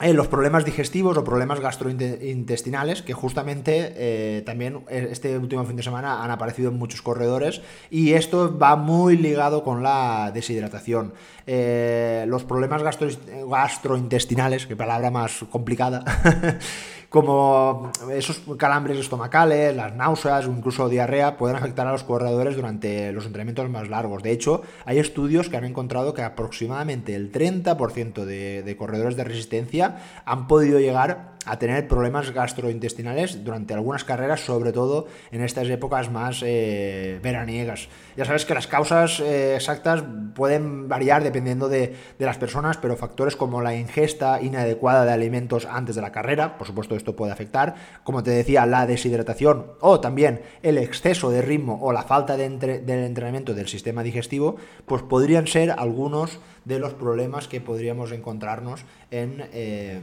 eh, 0.00 0.12
los 0.12 0.28
problemas 0.28 0.64
digestivos 0.64 1.16
o 1.18 1.24
problemas 1.24 1.58
gastrointestinales, 1.58 3.02
que 3.02 3.14
justamente 3.14 3.94
eh, 3.96 4.42
también 4.46 4.84
eh, 4.88 5.08
este 5.10 5.36
último 5.36 5.64
fin 5.64 5.74
de 5.74 5.82
semana 5.82 6.22
han 6.22 6.30
aparecido 6.30 6.70
en 6.70 6.78
muchos 6.78 7.02
corredores 7.02 7.62
y 7.90 8.12
esto 8.12 8.56
va 8.56 8.76
muy 8.76 9.16
ligado 9.16 9.64
con 9.64 9.82
la 9.82 10.30
deshidratación. 10.32 11.14
los 11.46 12.44
problemas 12.44 12.82
gastrointestinales, 12.82 14.66
que 14.66 14.76
palabra 14.76 15.10
más 15.10 15.44
complicada, 15.50 16.04
como 17.08 17.90
esos 18.12 18.42
calambres 18.58 18.98
estomacales, 18.98 19.74
las 19.74 19.94
náuseas 19.94 20.46
o 20.46 20.50
incluso 20.50 20.88
diarrea 20.88 21.38
pueden 21.38 21.56
afectar 21.56 21.86
a 21.86 21.92
los 21.92 22.04
corredores 22.04 22.54
durante 22.54 23.12
los 23.12 23.24
entrenamientos 23.24 23.70
más 23.70 23.88
largos. 23.88 24.22
De 24.22 24.30
hecho, 24.30 24.62
hay 24.84 24.98
estudios 24.98 25.48
que 25.48 25.56
han 25.56 25.64
encontrado 25.64 26.12
que 26.12 26.22
aproximadamente 26.22 27.14
el 27.14 27.32
30% 27.32 28.24
de, 28.24 28.62
de 28.62 28.76
corredores 28.76 29.16
de 29.16 29.24
resistencia 29.24 29.96
han 30.26 30.46
podido 30.46 30.80
llegar 30.80 31.38
a 31.48 31.58
tener 31.58 31.88
problemas 31.88 32.30
gastrointestinales 32.30 33.42
durante 33.42 33.72
algunas 33.72 34.04
carreras, 34.04 34.40
sobre 34.40 34.72
todo 34.72 35.06
en 35.30 35.42
estas 35.42 35.68
épocas 35.68 36.10
más 36.10 36.42
eh, 36.44 37.20
veraniegas. 37.22 37.88
Ya 38.16 38.24
sabes 38.24 38.44
que 38.44 38.54
las 38.54 38.66
causas 38.66 39.20
eh, 39.20 39.54
exactas 39.54 40.04
pueden 40.34 40.88
variar 40.88 41.22
dependiendo 41.22 41.68
de, 41.68 41.96
de, 42.18 42.26
las 42.26 42.36
personas, 42.36 42.76
pero 42.76 42.96
factores 42.96 43.34
como 43.34 43.62
la 43.62 43.74
ingesta 43.74 44.42
inadecuada 44.42 45.04
de 45.04 45.12
alimentos 45.12 45.66
antes 45.66 45.96
de 45.96 46.02
la 46.02 46.12
carrera, 46.12 46.58
por 46.58 46.66
supuesto 46.66 46.94
esto 46.98 47.16
puede 47.16 47.32
afectar, 47.32 47.74
como 48.04 48.22
te 48.22 48.30
decía, 48.30 48.66
la 48.66 48.86
deshidratación 48.86 49.66
o 49.80 50.00
también 50.00 50.42
el 50.62 50.76
exceso 50.78 51.30
de 51.30 51.42
ritmo 51.42 51.78
o 51.82 51.92
la 51.92 52.02
falta 52.02 52.36
de 52.36 52.48
del 52.48 53.04
entrenamiento 53.04 53.54
del 53.54 53.68
sistema 53.68 54.02
digestivo, 54.02 54.56
pues 54.86 55.02
podrían 55.02 55.46
ser 55.46 55.70
algunos 55.70 56.38
de 56.64 56.78
los 56.78 56.94
problemas 56.94 57.48
que 57.48 57.60
podríamos 57.60 58.12
encontrarnos 58.12 58.84
en... 59.10 59.44
Eh, 59.52 60.00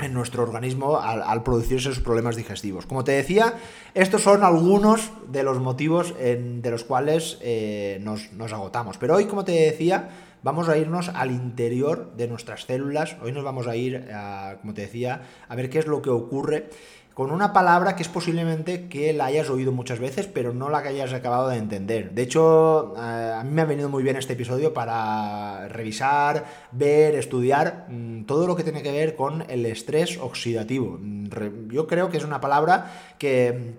en 0.00 0.14
nuestro 0.14 0.42
organismo 0.42 0.98
al, 0.98 1.42
producirse 1.42 1.90
esos 1.90 2.02
problemas 2.02 2.34
digestivos. 2.34 2.86
Como 2.86 3.04
te 3.04 3.12
decía, 3.12 3.54
estos 3.94 4.22
son 4.22 4.42
algunos 4.42 5.12
de 5.28 5.44
los 5.44 5.60
motivos 5.60 6.14
de 6.18 6.70
los 6.70 6.82
cuales 6.82 7.38
eh, 7.40 7.98
nos, 8.02 8.32
nos 8.32 8.52
agotamos. 8.52 8.98
Pero 8.98 9.14
hoy, 9.14 9.26
como 9.26 9.44
te 9.44 9.52
decía, 9.52 10.08
vamos 10.42 10.68
a 10.68 10.76
irnos 10.76 11.08
al 11.08 11.30
interior 11.30 12.12
de 12.16 12.28
nuestras 12.28 12.64
células. 12.64 13.16
Hoy 13.22 13.32
nos 13.32 13.44
vamos 13.44 13.66
a 13.66 13.76
ir, 13.76 14.08
a, 14.12 14.56
como 14.60 14.74
te 14.74 14.82
decía, 14.82 15.22
a 15.48 15.54
ver 15.54 15.70
qué 15.70 15.78
es 15.78 15.86
lo 15.86 16.02
que 16.02 16.10
ocurre 16.10 16.68
con 17.14 17.30
una 17.30 17.52
palabra 17.52 17.94
que 17.94 18.02
es 18.02 18.08
posiblemente 18.08 18.88
que 18.88 19.12
la 19.12 19.26
hayas 19.26 19.50
oído 19.50 19.70
muchas 19.70 19.98
veces, 19.98 20.26
pero 20.26 20.54
no 20.54 20.70
la 20.70 20.82
que 20.82 20.88
hayas 20.88 21.12
acabado 21.12 21.48
de 21.48 21.58
entender. 21.58 22.12
De 22.12 22.22
hecho, 22.22 22.94
eh, 22.96 23.34
a 23.36 23.44
mí 23.44 23.50
me 23.50 23.62
ha 23.62 23.66
venido 23.66 23.90
muy 23.90 24.02
bien 24.02 24.16
este 24.16 24.32
episodio 24.32 24.72
para 24.72 25.68
revisar, 25.68 26.46
ver, 26.72 27.14
estudiar 27.14 27.86
mm, 27.90 28.24
todo 28.24 28.46
lo 28.46 28.56
que 28.56 28.64
tiene 28.64 28.82
que 28.82 28.92
ver 28.92 29.14
con 29.14 29.44
el 29.50 29.66
estrés 29.66 30.18
oxidativo. 30.18 30.98
Mm, 30.98 31.28
yo 31.70 31.86
creo 31.86 32.08
que 32.08 32.16
es 32.16 32.24
una 32.24 32.40
palabra 32.40 33.14
que 33.18 33.74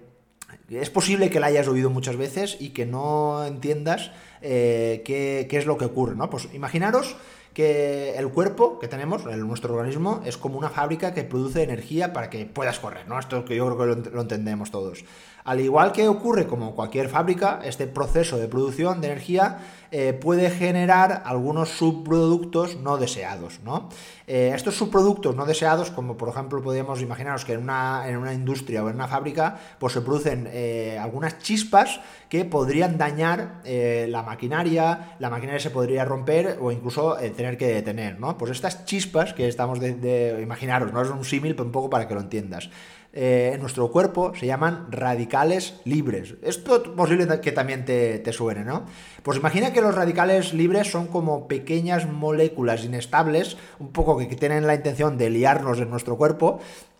es 0.70 0.90
posible 0.90 1.30
que 1.30 1.40
la 1.40 1.48
hayas 1.48 1.68
oído 1.68 1.90
muchas 1.90 2.16
veces 2.16 2.58
y 2.60 2.70
que 2.70 2.86
no 2.86 3.46
entiendas 3.46 4.12
eh, 4.44 5.02
qué, 5.06 5.48
qué, 5.50 5.58
es 5.58 5.66
lo 5.66 5.78
que 5.78 5.86
ocurre, 5.86 6.16
¿no? 6.16 6.30
Pues 6.30 6.48
imaginaros 6.54 7.16
que 7.54 8.16
el 8.18 8.30
cuerpo 8.30 8.80
que 8.80 8.88
tenemos, 8.88 9.26
nuestro 9.26 9.76
organismo, 9.76 10.22
es 10.26 10.38
como 10.38 10.58
una 10.58 10.70
fábrica 10.70 11.14
que 11.14 11.24
produce 11.24 11.64
energía 11.64 12.12
para 12.12 12.30
que 12.30 12.46
puedas 12.46 12.80
correr, 12.80 13.08
¿no? 13.08 13.20
Esto 13.20 13.46
que 13.46 13.56
yo 13.56 13.66
creo 13.76 14.04
que 14.04 14.10
lo 14.10 14.22
entendemos 14.22 14.72
todos. 14.72 15.06
Al 15.46 15.60
igual 15.60 15.92
que 15.92 16.08
ocurre 16.08 16.48
como 16.48 16.74
cualquier 16.74 17.10
fábrica, 17.10 17.60
este 17.66 17.86
proceso 17.86 18.38
de 18.38 18.48
producción 18.48 19.02
de 19.02 19.08
energía 19.08 19.60
eh, 19.92 20.14
puede 20.14 20.50
generar 20.50 21.22
algunos 21.26 21.70
subproductos 21.70 22.78
no 22.78 22.98
deseados. 22.98 23.60
¿no? 23.64 23.90
Eh, 24.26 24.54
estos 24.56 24.76
subproductos 24.76 25.36
no 25.36 25.46
deseados, 25.46 25.92
como 25.92 26.16
por 26.16 26.30
ejemplo 26.30 26.64
podríamos 26.64 27.02
imaginaros 27.02 27.44
que 27.44 27.54
en 27.54 27.64
una, 27.64 28.08
en 28.08 28.18
una 28.18 28.34
industria 28.34 28.84
o 28.84 28.90
en 28.90 28.96
una 28.96 29.10
fábrica, 29.10 29.60
pues 29.80 29.94
se 29.94 30.02
producen 30.02 30.50
eh, 30.52 30.98
algunas 31.00 31.40
chispas 31.40 32.00
que 32.30 32.46
podrían 32.46 32.98
dañar 32.98 33.62
la 33.64 34.24
maquinaria, 34.24 35.16
la 35.20 35.30
maquinaria 35.30 35.60
se 35.60 35.70
podría 35.70 36.04
romper 36.04 36.58
o 36.60 36.72
incluso 36.72 37.16
tener 37.36 37.60
que 37.60 37.68
detener. 37.68 38.20
¿no? 38.20 38.36
Pues 38.40 38.50
estas 38.52 38.86
chispas 38.86 39.36
que 39.36 39.48
estamos 39.48 39.80
de, 39.80 39.94
de 39.94 40.42
imaginaros, 40.42 40.92
no 40.92 41.04
es 41.04 41.10
un 41.10 41.24
símil, 41.24 41.54
pero 41.54 41.66
un 41.66 41.72
poco 41.72 41.92
para 41.92 42.08
que 42.08 42.16
lo 42.16 42.22
entiendas. 42.22 42.72
Eh, 43.16 43.52
en 43.54 43.62
nuestro 43.62 43.92
cuerpo 43.92 44.34
se 44.34 44.48
llaman 44.48 44.88
radicales 44.90 45.80
libres. 45.86 46.34
Esto 46.42 46.78
es 46.78 46.90
posible 46.90 47.28
que 47.42 47.52
también 47.52 47.86
te, 47.86 48.18
te, 48.18 48.34
suene, 48.34 48.64
¿no? 48.64 48.88
Pues 49.22 49.38
imagina 49.38 49.72
que 49.72 49.82
los 49.82 49.94
radicales 49.94 50.52
libres 50.52 50.90
son 50.90 51.06
como 51.06 51.48
pequeñas 51.48 52.10
moléculas 52.10 52.84
inestables, 52.84 53.56
un 53.78 53.92
poco 53.92 54.18
que 54.18 54.26
tienen 54.26 54.66
la 54.66 54.74
intención 54.74 55.20
de 55.20 55.30
liarnos 55.30 55.80
en 55.80 55.92
nuestro 55.92 56.18
cuerpo 56.18 56.60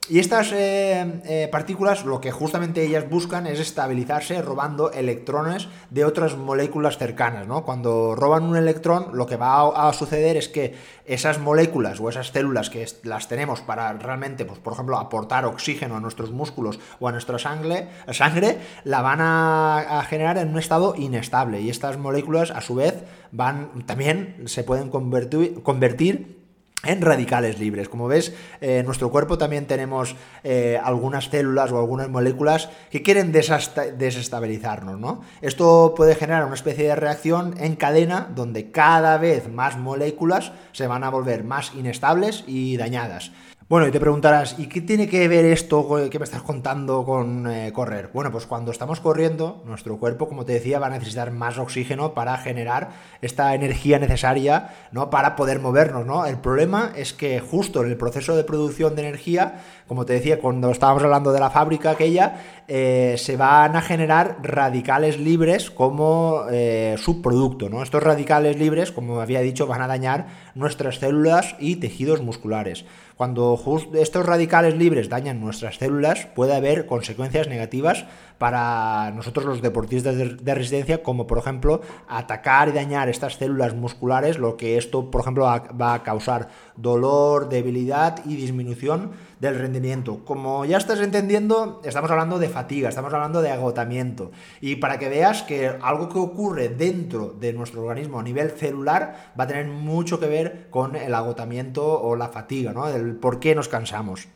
y 0.10 0.20
estas 0.20 0.52
eh, 0.52 1.22
eh, 1.24 1.48
partículas 1.50 2.04
lo 2.04 2.20
que 2.20 2.30
justamente 2.30 2.84
ellas 2.84 3.10
buscan 3.10 3.48
es 3.48 3.62
estabilizarse 3.62 4.42
robando 4.42 4.92
electrones 4.92 5.70
de 5.92 6.04
otras 6.04 6.36
moléculas 6.36 6.98
cercanas. 6.98 7.48
¿no? 7.48 7.64
Cuando 7.64 8.14
roban 8.14 8.44
un 8.44 8.58
electrón, 8.58 9.12
lo 9.14 9.26
que 9.26 9.38
va 9.38 9.88
a, 9.88 9.94
suceder 9.94 10.36
es 10.36 10.50
que 10.50 10.76
esas 11.06 11.40
moléculas 11.40 12.02
o 12.02 12.10
esas 12.10 12.32
células 12.32 12.70
que 12.70 12.86
las 13.04 13.30
tenemos 13.30 13.62
para 13.62 13.94
realmente, 13.94 14.44
pues, 14.44 14.60
por 14.60 14.74
ejemplo, 14.74 14.98
aportar 14.98 15.46
oxígeno 15.46 15.96
a 15.96 16.02
nuestros 16.02 16.32
músculos 16.32 16.82
o 17.00 17.08
a 17.08 17.14
nuestra 17.14 17.40
sangre, 17.40 17.88
sangre 18.12 18.58
la 18.84 19.02
van 19.02 19.22
a, 19.22 20.00
a 20.00 20.04
generar 20.04 20.38
en 20.38 20.50
un 20.50 20.60
estado 20.60 20.96
inestable. 20.98 21.62
Y 21.62 21.70
estas 21.70 21.98
moléculas, 21.98 22.52
a 22.52 22.60
su 22.60 22.76
vez, 22.76 23.06
van 23.32 23.86
también 23.86 24.44
se 24.48 24.66
pueden 24.66 24.90
convertir, 24.90 25.64
convertir 25.64 26.43
en 26.84 27.02
radicales 27.02 27.60
libres. 27.60 27.90
Como 27.90 28.08
ves, 28.08 28.34
eh, 28.62 28.80
en 28.80 28.86
nuestro 28.86 29.10
cuerpo 29.10 29.38
también 29.38 29.66
tenemos 29.66 30.16
eh, 30.44 30.80
algunas 30.84 31.26
células 31.26 31.72
o 31.72 31.80
algunas 31.80 32.10
moléculas 32.10 32.70
que 32.92 33.02
quieren 33.02 33.32
desestabilizarnos, 33.32 35.00
¿no? 35.00 35.22
Esto 35.42 35.94
puede 35.96 36.16
generar 36.16 36.46
una 36.46 36.56
especie 36.56 36.88
de 36.88 36.96
reacción 36.96 37.56
en 37.58 37.76
cadena 37.76 38.30
donde 38.36 38.72
cada 38.72 39.18
vez 39.18 39.50
más 39.50 39.78
moléculas 39.78 40.52
se 40.74 40.88
van 40.88 41.04
a 41.04 41.10
volver 41.10 41.44
más 41.44 41.74
inestables 41.74 42.44
y 42.48 42.78
dañadas. 42.78 43.32
Bueno, 43.74 43.88
y 43.88 43.92
te 43.92 44.00
preguntarás, 44.00 44.60
¿y 44.60 44.68
qué 44.68 44.82
tiene 44.82 45.10
que 45.10 45.28
ver 45.28 45.46
esto 45.46 46.08
que 46.12 46.20
me 46.20 46.26
estás 46.26 46.44
contando 46.44 47.04
con 47.04 47.48
eh, 47.48 47.74
correr? 47.74 48.12
Bueno, 48.14 48.32
pues 48.32 48.46
cuando 48.46 48.70
estamos 48.70 49.00
corriendo, 49.00 49.64
nuestro 49.66 49.98
cuerpo, 49.98 50.30
como 50.30 50.46
te 50.46 50.54
decía, 50.54 50.78
va 50.78 50.86
a 50.86 50.90
necesitar 50.92 51.32
más 51.32 51.58
oxígeno 51.58 52.14
para 52.14 52.38
generar 52.38 52.92
esta 53.24 53.56
energía 53.56 53.98
necesaria, 53.98 54.70
¿no? 54.92 55.10
Para 55.10 55.36
poder 55.36 55.60
movernos, 55.60 56.06
¿no? 56.06 56.28
El 56.28 56.38
problema 56.38 56.92
es 56.96 57.14
que 57.14 57.40
justo 57.40 57.82
en 57.84 57.90
el 57.90 57.98
proceso 57.98 58.36
de 58.36 58.44
producción 58.44 58.96
de 58.96 59.08
energía, 59.08 59.64
como 59.88 60.06
te 60.06 60.14
decía, 60.14 60.40
cuando 60.40 60.70
estábamos 60.70 61.02
hablando 61.02 61.32
de 61.32 61.40
la 61.40 61.50
fábrica 61.50 61.90
aquella, 61.90 62.42
eh, 62.68 63.16
se 63.18 63.38
van 63.38 63.76
a 63.76 63.82
generar 63.82 64.38
radicales 64.44 65.18
libres 65.18 65.72
como 65.72 66.44
eh, 66.52 66.94
subproducto, 67.00 67.70
¿no? 67.70 67.82
Estos 67.82 68.04
radicales 68.04 68.56
libres, 68.56 68.92
como 68.92 69.20
había 69.20 69.42
dicho, 69.42 69.66
van 69.66 69.82
a 69.82 69.88
dañar 69.88 70.28
nuestras 70.54 71.00
células 71.00 71.56
y 71.58 71.78
tejidos 71.78 72.22
musculares. 72.22 72.86
Cuando 73.16 73.58
estos 73.94 74.26
radicales 74.26 74.76
libres 74.76 75.10
dañan 75.10 75.40
nuestras 75.40 75.78
células, 75.78 76.28
puede 76.36 76.56
haber 76.56 76.86
consecuencias 76.86 77.48
negativas 77.48 78.06
para 78.38 79.12
nosotros 79.12 79.46
los 79.46 79.62
deportistas 79.62 80.18
de 80.18 80.56
resistencia, 80.56 81.02
como 81.02 81.28
por 81.28 81.38
ejemplo 81.38 81.82
atacar 82.08 82.70
y 82.70 82.72
dañar 82.74 83.10
estas 83.10 83.36
células 83.36 83.74
musculares, 83.74 84.38
lo 84.38 84.58
que 84.58 84.78
esto, 84.78 85.10
por 85.10 85.22
ejemplo, 85.22 85.46
va 85.46 85.94
a 85.94 86.04
causar 86.04 86.50
dolor, 86.76 87.50
debilidad 87.50 88.24
y 88.26 88.36
disminución 88.36 89.12
del 89.40 89.60
rendimiento. 89.60 90.24
Como 90.26 90.66
ya 90.66 90.78
estás 90.78 91.00
entendiendo, 91.00 91.82
estamos 91.84 92.10
hablando 92.12 92.40
de 92.40 92.50
fatiga, 92.50 92.90
estamos 92.90 93.14
hablando 93.14 93.42
de 93.42 93.52
agotamiento. 93.52 94.32
Y 94.62 94.78
para 94.78 95.00
que 95.00 95.10
veas 95.10 95.44
que 95.44 95.68
algo 95.82 96.10
que 96.10 96.20
ocurre 96.20 96.70
dentro 96.70 97.36
de 97.40 97.54
nuestro 97.54 97.82
organismo 97.82 98.20
a 98.20 98.24
nivel 98.24 98.52
celular 98.52 99.34
va 99.40 99.44
a 99.44 99.48
tener 99.48 99.68
mucho 99.68 100.20
que 100.20 100.28
ver 100.28 100.68
con 100.70 100.96
el 100.96 101.14
agotamiento 101.14 102.02
o 102.02 102.16
la 102.16 102.30
fatiga, 102.30 102.74
¿no? 102.74 102.88
El 102.88 103.16
por 103.16 103.40
qué 103.40 103.56
nos 103.56 103.68
cansamos. 103.68 104.28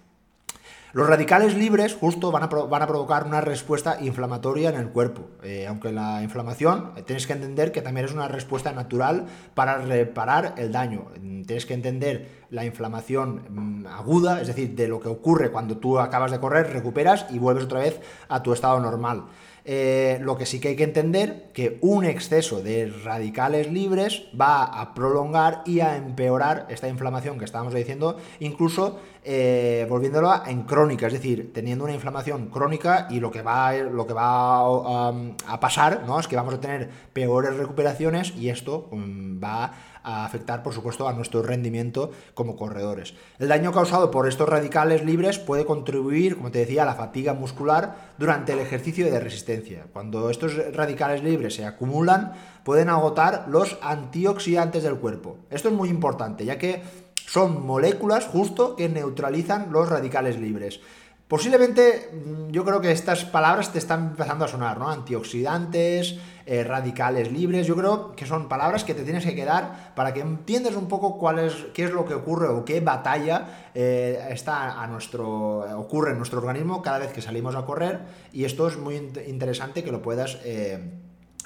Los 0.97 1.05
radicales 1.05 1.55
libres 1.55 1.93
justo 1.93 2.31
van 2.31 2.41
a, 2.41 2.49
provocar 2.49 3.27
una 3.27 3.39
respuesta 3.39 3.99
inflamatoria 4.01 4.69
en 4.69 4.77
el 4.77 4.89
cuerpo, 4.89 5.27
eh, 5.43 5.67
aunque 5.67 5.91
la 5.91 6.23
inflamación 6.23 6.93
eh, 6.95 7.03
tienes 7.03 7.27
que 7.27 7.33
entender 7.33 7.71
que 7.71 7.83
también 7.83 8.07
es 8.07 8.13
una 8.13 8.27
respuesta 8.27 8.71
natural 8.71 9.27
para 9.53 9.77
reparar 9.77 10.55
el 10.57 10.71
daño. 10.71 11.09
Tienes 11.45 11.67
que 11.67 11.75
entender 11.75 12.46
la 12.49 12.65
inflamación 12.65 13.43
mm, 13.49 13.87
aguda, 13.87 14.41
es 14.41 14.47
decir, 14.47 14.75
de 14.75 14.87
lo 14.87 14.99
que 14.99 15.09
ocurre 15.09 15.51
cuando 15.51 15.77
tú 15.77 15.99
acabas 15.99 16.31
de 16.31 16.39
correr, 16.39 16.71
recuperas 16.71 17.25
y 17.29 17.39
vuelves 17.39 17.65
otra 17.65 17.79
vez 17.79 17.99
a 18.29 18.43
tu 18.43 18.53
estado 18.53 18.79
normal. 18.79 19.25
Eh, 19.69 20.19
lo 20.21 20.37
que 20.37 20.45
sí 20.45 20.61
que 20.61 20.69
hay 20.69 20.75
que 20.77 20.85
entender 20.85 21.51
que 21.53 21.77
un 21.81 22.05
exceso 22.05 22.61
de 22.61 22.89
radicales 23.03 23.69
libres 23.69 24.23
va 24.39 24.63
a 24.63 24.93
prolongar 24.93 25.61
y 25.65 25.81
a 25.81 25.97
empeorar 25.97 26.67
esta 26.69 26.87
inflamación 26.87 27.37
que 27.37 27.43
estábamos 27.43 27.73
diciendo, 27.73 28.15
incluso 28.39 29.01
eh, 29.25 29.85
volviéndola 29.89 30.43
en 30.47 30.63
crónica, 30.63 31.07
es 31.07 31.11
decir, 31.11 31.51
teniendo 31.51 31.83
una 31.83 31.93
inflamación 31.93 32.47
crónica 32.47 33.07
y 33.09 33.19
lo 33.19 33.29
que 33.29 33.41
va, 33.41 33.73
lo 33.73 34.07
que 34.07 34.13
va 34.13 35.09
um, 35.09 35.35
a 35.45 35.59
pasar 35.59 36.05
¿no? 36.07 36.17
es 36.17 36.29
que 36.29 36.37
vamos 36.37 36.53
a 36.53 36.61
tener 36.61 36.89
peores 37.11 37.57
recuperaciones 37.57 38.33
y 38.37 38.47
esto 38.47 38.87
um, 38.91 39.37
va 39.43 39.73
a 39.96 39.96
afectar, 40.07 40.63
por 40.63 40.73
supuesto, 40.73 41.07
a 41.07 41.13
nuestro 41.13 41.41
rendimiento 41.41 42.11
como 42.33 42.55
corredores. 42.55 43.13
El 43.39 43.49
daño 43.49 43.71
causado 43.71 44.11
por 44.11 44.27
estos 44.27 44.47
radicales 44.47 45.03
libres 45.03 45.39
puede 45.39 45.65
contribuir, 45.65 46.37
como 46.37 46.51
te 46.51 46.59
decía, 46.59 46.83
a 46.83 46.85
la 46.85 46.95
fatiga 46.95 47.33
muscular 47.33 48.13
durante 48.17 48.53
el 48.53 48.59
ejercicio 48.59 49.05
de 49.05 49.19
resistencia. 49.19 49.87
Cuando 49.91 50.29
estos 50.29 50.53
radicales 50.73 51.23
libres 51.23 51.55
se 51.55 51.65
acumulan, 51.65 52.33
pueden 52.63 52.89
agotar 52.89 53.45
los 53.49 53.77
antioxidantes 53.81 54.83
del 54.83 54.97
cuerpo. 54.97 55.37
Esto 55.49 55.69
es 55.69 55.75
muy 55.75 55.89
importante, 55.89 56.45
ya 56.45 56.57
que 56.57 56.81
son 57.25 57.65
moléculas 57.65 58.25
justo 58.25 58.75
que 58.75 58.89
neutralizan 58.89 59.71
los 59.71 59.89
radicales 59.89 60.39
libres. 60.39 60.79
Posiblemente 61.27 62.09
mm, 62.13 62.51
yo 62.51 62.63
creo 62.63 62.79
que 62.79 62.91
estas 62.91 63.25
palabras 63.25 63.73
te 63.73 63.79
están 63.79 64.09
empezando 64.11 64.45
a 64.45 64.47
sonar, 64.47 64.79
¿no? 64.79 64.89
Antioxidantes, 64.89 66.17
eh, 66.49 66.63
radicales 66.63 67.29
libres, 67.29 67.67
yo 67.67 67.75
creo 67.75 68.15
que 68.15 68.25
son 68.25 68.47
palabras 68.47 68.85
que 68.85 68.93
te 68.93 69.03
tienes 69.03 69.25
que 69.25 69.35
quedar 69.35 69.93
para 69.95 70.13
que 70.13 70.21
entiendas 70.21 70.77
un 70.77 70.87
poco 70.87 71.17
cuál 71.17 71.39
es, 71.39 71.53
qué 71.73 71.83
es 71.83 71.91
lo 71.91 72.05
que 72.05 72.13
ocurre 72.13 72.47
o 72.47 72.63
qué 72.63 72.79
batalla 72.79 73.69
eh, 73.75 74.29
está 74.29 74.81
a 74.81 74.87
nuestro, 74.87 75.77
ocurre 75.77 76.11
en 76.11 76.17
nuestro 76.17 76.39
organismo 76.39 76.81
cada 76.81 76.99
vez 76.99 77.11
que 77.11 77.21
salimos 77.21 77.53
a 77.55 77.65
correr 77.65 77.99
y 78.31 78.45
esto 78.45 78.65
es 78.69 78.77
muy 78.77 78.95
interesante 78.95 79.83
que 79.83 79.91
lo 79.91 80.01
puedas 80.01 80.37
eh, 80.45 80.79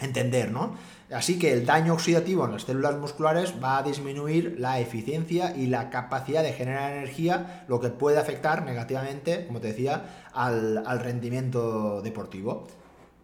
entender, 0.02 0.52
¿no? 0.52 0.76
Así 1.12 1.40
que 1.40 1.52
el 1.52 1.66
daño 1.66 1.94
oxidativo 1.94 2.46
en 2.46 2.52
las 2.52 2.62
células 2.62 2.96
musculares 2.98 3.56
va 3.62 3.80
a 3.80 3.84
disminuir 3.84 4.58
la 4.60 4.80
eficiencia 4.80 5.56
y 5.58 5.66
la 5.66 5.90
capacidad 5.90 6.44
de 6.44 6.54
generar 6.54 6.92
energía, 6.92 7.66
lo 7.68 7.80
que 7.80 7.90
puede 7.90 8.20
afectar 8.20 8.64
negativamente, 8.64 9.48
como 9.48 9.60
te 9.60 9.70
decía, 9.70 10.28
al, 10.32 10.84
al 10.86 11.00
rendimiento 11.00 12.04
deportivo. 12.04 12.68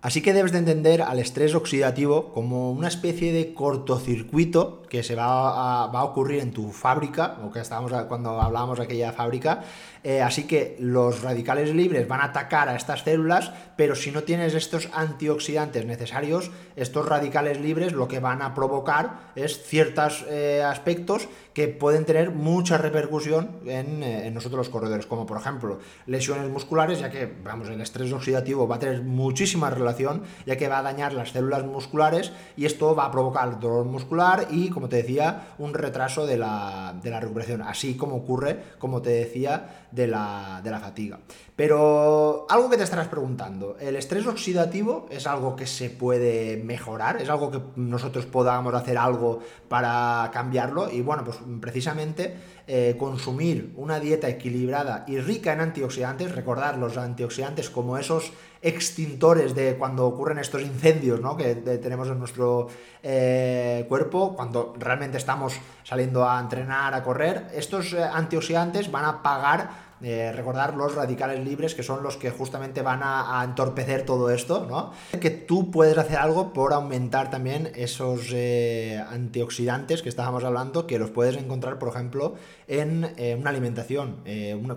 Así 0.02 0.22
que 0.22 0.34
debes 0.34 0.52
de 0.52 0.60
entender 0.60 1.02
al 1.02 1.20
estrés 1.20 1.56
oxidativo 1.56 2.32
como 2.34 2.72
una 2.72 2.88
especie 2.88 3.34
de 3.34 3.54
cortocircuito 3.54 4.84
que 4.90 5.04
se 5.04 5.16
va 5.16 5.86
a, 5.86 6.04
ocurrir 6.04 6.42
en 6.42 6.52
tu 6.52 6.72
fábrica, 6.72 7.38
o 7.44 7.52
que 7.52 7.60
estábamos 7.60 7.92
cuando 8.08 8.42
hablábamos 8.42 8.78
de 8.78 8.86
aquella 8.86 9.12
fábrica. 9.12 9.64
Eh, 10.04 10.22
así 10.22 10.46
que 10.48 10.78
los 10.80 11.22
radicales 11.22 11.74
libres 11.74 12.08
van 12.08 12.22
a 12.22 12.26
atacar 12.26 12.70
a 12.70 12.76
estas 12.76 13.04
células, 13.04 13.52
pero 13.76 13.96
si 13.96 14.12
no 14.12 14.24
tienes 14.24 14.54
estos 14.54 14.90
antioxidantes 14.94 15.86
necesarios, 15.86 16.52
estos 16.76 17.06
radicales 17.06 17.60
libres 17.60 17.92
lo 17.92 18.08
que 18.08 18.20
van 18.20 18.42
a 18.42 18.54
provocar 18.54 19.32
es 19.36 19.62
ciertos 19.64 20.26
eh, 20.30 20.64
aspectos 20.64 21.28
que 21.54 21.68
pueden 21.68 22.06
tener 22.06 22.30
mucha 22.32 22.78
repercusión 22.78 23.60
en, 23.66 24.04
eh, 24.04 24.28
en, 24.28 24.34
nosotros 24.34 24.60
los 24.60 24.70
corredores, 24.70 25.08
como 25.08 25.26
por 25.26 25.38
ejemplo 25.38 25.80
lesiones 26.06 26.50
musculares, 26.50 27.00
ya 27.00 27.10
que 27.10 27.34
vamos, 27.44 27.68
el 27.68 27.82
estrés 27.82 28.14
oxidativo 28.14 28.68
va 28.68 28.76
a 28.76 28.80
tener 28.80 29.02
muchísima 29.02 29.70
relación, 29.70 30.22
ya 30.46 30.56
que 30.56 30.68
va 30.68 30.80
a 30.80 30.84
dañar 30.84 31.14
las 31.14 31.32
células 31.32 31.66
musculares 31.66 32.32
y 32.56 32.66
esto 32.66 32.96
va 32.96 33.06
a 33.06 33.12
provocar 33.12 33.60
dolor 33.60 33.86
muscular 33.86 34.48
y 34.52 34.70
como 34.78 34.90
te 34.90 34.98
decía, 34.98 35.56
un 35.58 35.74
retraso 35.74 36.28
de 36.28 36.38
la, 36.38 36.94
recuperación, 37.04 37.64
así 37.64 37.98
como 37.98 38.18
ocurre, 38.18 38.60
como 38.78 39.02
te 39.02 39.10
decía, 39.10 39.87
de 39.98 40.08
la, 40.08 40.62
de 40.64 40.72
la 40.72 40.80
fatiga. 40.80 41.20
Pero 41.58 42.46
algo 42.50 42.70
que 42.70 42.78
te 42.78 42.84
estarás 42.84 43.08
preguntando, 43.08 43.78
¿el 43.80 43.96
estrés 43.96 44.28
oxidativo 44.28 45.08
es 45.10 45.26
algo 45.26 45.56
que 45.56 45.66
se 45.66 45.90
puede 45.90 46.58
mejorar? 46.64 47.20
¿Es 47.20 47.30
algo 47.30 47.50
que 47.50 47.60
nosotros 47.76 48.28
podamos 48.28 48.76
hacer 48.76 48.96
algo 48.96 49.40
para 49.68 50.30
cambiarlo? 50.32 50.90
Y 50.92 51.02
bueno, 51.02 51.24
pues 51.26 51.38
precisamente 51.60 52.36
eh, 52.68 52.96
consumir 53.00 53.74
una 53.76 54.00
dieta 54.00 54.30
equilibrada 54.30 55.04
y 55.08 55.20
rica 55.20 55.52
en 55.54 55.62
antioxidantes, 55.62 56.36
recordar 56.36 56.78
los 56.78 56.96
antioxidantes 56.96 57.72
como 57.72 57.98
esos 57.98 58.34
extintores 58.62 59.56
de 59.56 59.78
cuando 59.78 60.06
ocurren 60.06 60.38
estos 60.40 60.62
incendios 60.62 61.22
¿no? 61.22 61.38
que 61.38 61.56
tenemos 61.56 62.08
en 62.08 62.20
nuestro 62.20 62.68
eh, 63.02 63.86
cuerpo, 63.88 64.36
cuando 64.36 64.76
realmente 64.78 65.18
estamos 65.18 65.54
saliendo 65.84 66.28
a 66.28 66.40
entrenar, 66.40 66.94
a 66.94 67.04
correr, 67.04 67.48
estos 67.54 67.94
eh, 67.94 68.04
antioxidantes 68.04 68.92
van 68.92 69.06
a 69.06 69.24
pagar 69.24 69.87
eh, 70.02 70.32
recordar 70.32 70.76
los 70.76 70.94
radicales 70.94 71.44
libres, 71.44 71.74
que 71.74 71.82
son 71.82 72.04
los 72.04 72.18
que 72.18 72.30
justamente 72.30 72.82
van 72.82 73.02
a, 73.04 73.44
entorpecer 73.44 74.06
todo 74.06 74.30
esto, 74.30 74.66
¿no? 74.70 74.92
Que 75.20 75.32
tú 75.32 75.72
puedes 75.72 75.98
hacer 75.98 76.18
algo 76.18 76.54
por 76.54 76.74
aumentar 76.74 77.32
también 77.32 77.72
esos 77.76 78.30
eh, 78.32 79.04
antioxidantes 79.10 80.04
que 80.04 80.10
estábamos 80.10 80.44
hablando, 80.44 80.86
que 80.86 81.00
los 81.00 81.10
puedes 81.10 81.36
encontrar, 81.38 81.80
por 81.80 81.90
ejemplo, 81.90 82.36
en 82.68 83.12
eh, 83.18 83.36
una 83.40 83.50
alimentación. 83.50 84.18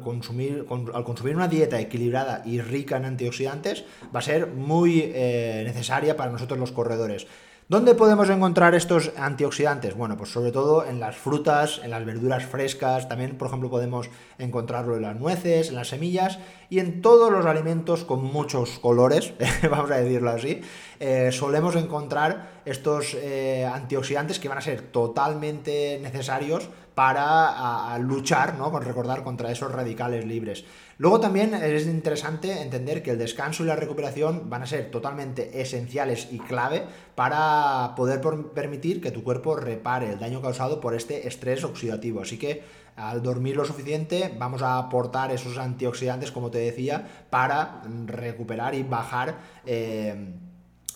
consumir, 0.02 0.66
al 0.94 1.04
consumir 1.04 1.36
una 1.36 1.48
dieta 1.48 1.80
equilibrada 1.80 2.42
y 2.46 2.60
rica 2.60 2.96
en 2.96 3.04
antioxidantes, 3.04 3.84
va 4.14 4.20
a 4.20 4.22
ser 4.22 4.46
muy 4.46 5.12
necesaria 5.12 6.16
para 6.16 6.30
nosotros 6.30 6.58
los 6.58 6.72
corredores. 6.72 7.26
¿Dónde 7.70 7.94
podemos 7.94 8.28
encontrar 8.30 8.74
estos 8.74 9.12
antioxidantes? 9.16 9.94
Bueno, 9.94 10.16
pues 10.16 10.30
sobre 10.30 10.50
todo 10.50 10.84
en 10.84 10.98
las 10.98 11.14
frutas, 11.14 11.80
en 11.84 11.90
las 11.90 12.04
verduras 12.04 12.44
frescas, 12.44 13.08
también 13.08 13.38
por 13.38 13.46
ejemplo 13.46 13.70
podemos 13.70 14.10
encontrarlo 14.38 14.96
en 14.96 15.02
las 15.02 15.14
nueces, 15.14 15.68
en 15.68 15.76
las 15.76 15.86
semillas 15.86 16.40
y 16.68 16.80
en 16.80 17.00
todos 17.00 17.30
los 17.30 17.46
alimentos 17.46 18.02
con 18.02 18.24
muchos 18.24 18.80
colores, 18.80 19.34
vamos 19.70 19.92
a 19.92 19.98
decirlo 19.98 20.30
así, 20.30 20.62
eh, 20.98 21.30
solemos 21.30 21.76
encontrar 21.76 22.60
estos 22.64 23.14
eh, 23.14 23.64
antioxidantes 23.72 24.40
que 24.40 24.48
van 24.48 24.58
a 24.58 24.62
ser 24.62 24.82
totalmente 24.82 26.00
necesarios 26.02 26.68
para 27.00 27.96
luchar, 27.96 28.58
¿no? 28.58 28.70
Con 28.70 28.82
recordar 28.82 29.24
contra 29.24 29.50
esos 29.50 29.72
radicales 29.72 30.26
libres. 30.26 30.66
Luego 30.98 31.18
también 31.18 31.54
es 31.54 31.86
interesante 31.86 32.60
entender 32.60 33.02
que 33.02 33.12
el 33.12 33.18
descanso 33.18 33.64
y 33.64 33.68
la 33.68 33.74
recuperación 33.74 34.50
van 34.50 34.64
a 34.64 34.66
ser 34.66 34.90
totalmente 34.90 35.62
esenciales 35.62 36.28
y 36.30 36.38
clave 36.40 36.84
para 37.14 37.94
poder 37.96 38.20
permitir 38.52 39.00
que 39.00 39.12
tu 39.12 39.24
cuerpo 39.24 39.56
repare 39.56 40.10
el 40.10 40.18
daño 40.18 40.42
causado 40.42 40.78
por 40.78 40.94
este 40.94 41.26
estrés 41.26 41.64
oxidativo. 41.64 42.20
Así 42.20 42.36
que 42.36 42.64
al 42.96 43.22
dormir 43.22 43.56
lo 43.56 43.64
suficiente 43.64 44.36
vamos 44.38 44.60
a 44.60 44.76
aportar 44.76 45.32
esos 45.32 45.56
antioxidantes, 45.56 46.30
como 46.30 46.50
te 46.50 46.58
decía, 46.58 47.24
para 47.30 47.80
recuperar 48.08 48.74
y 48.74 48.82
bajar... 48.82 49.36
Eh, 49.64 50.34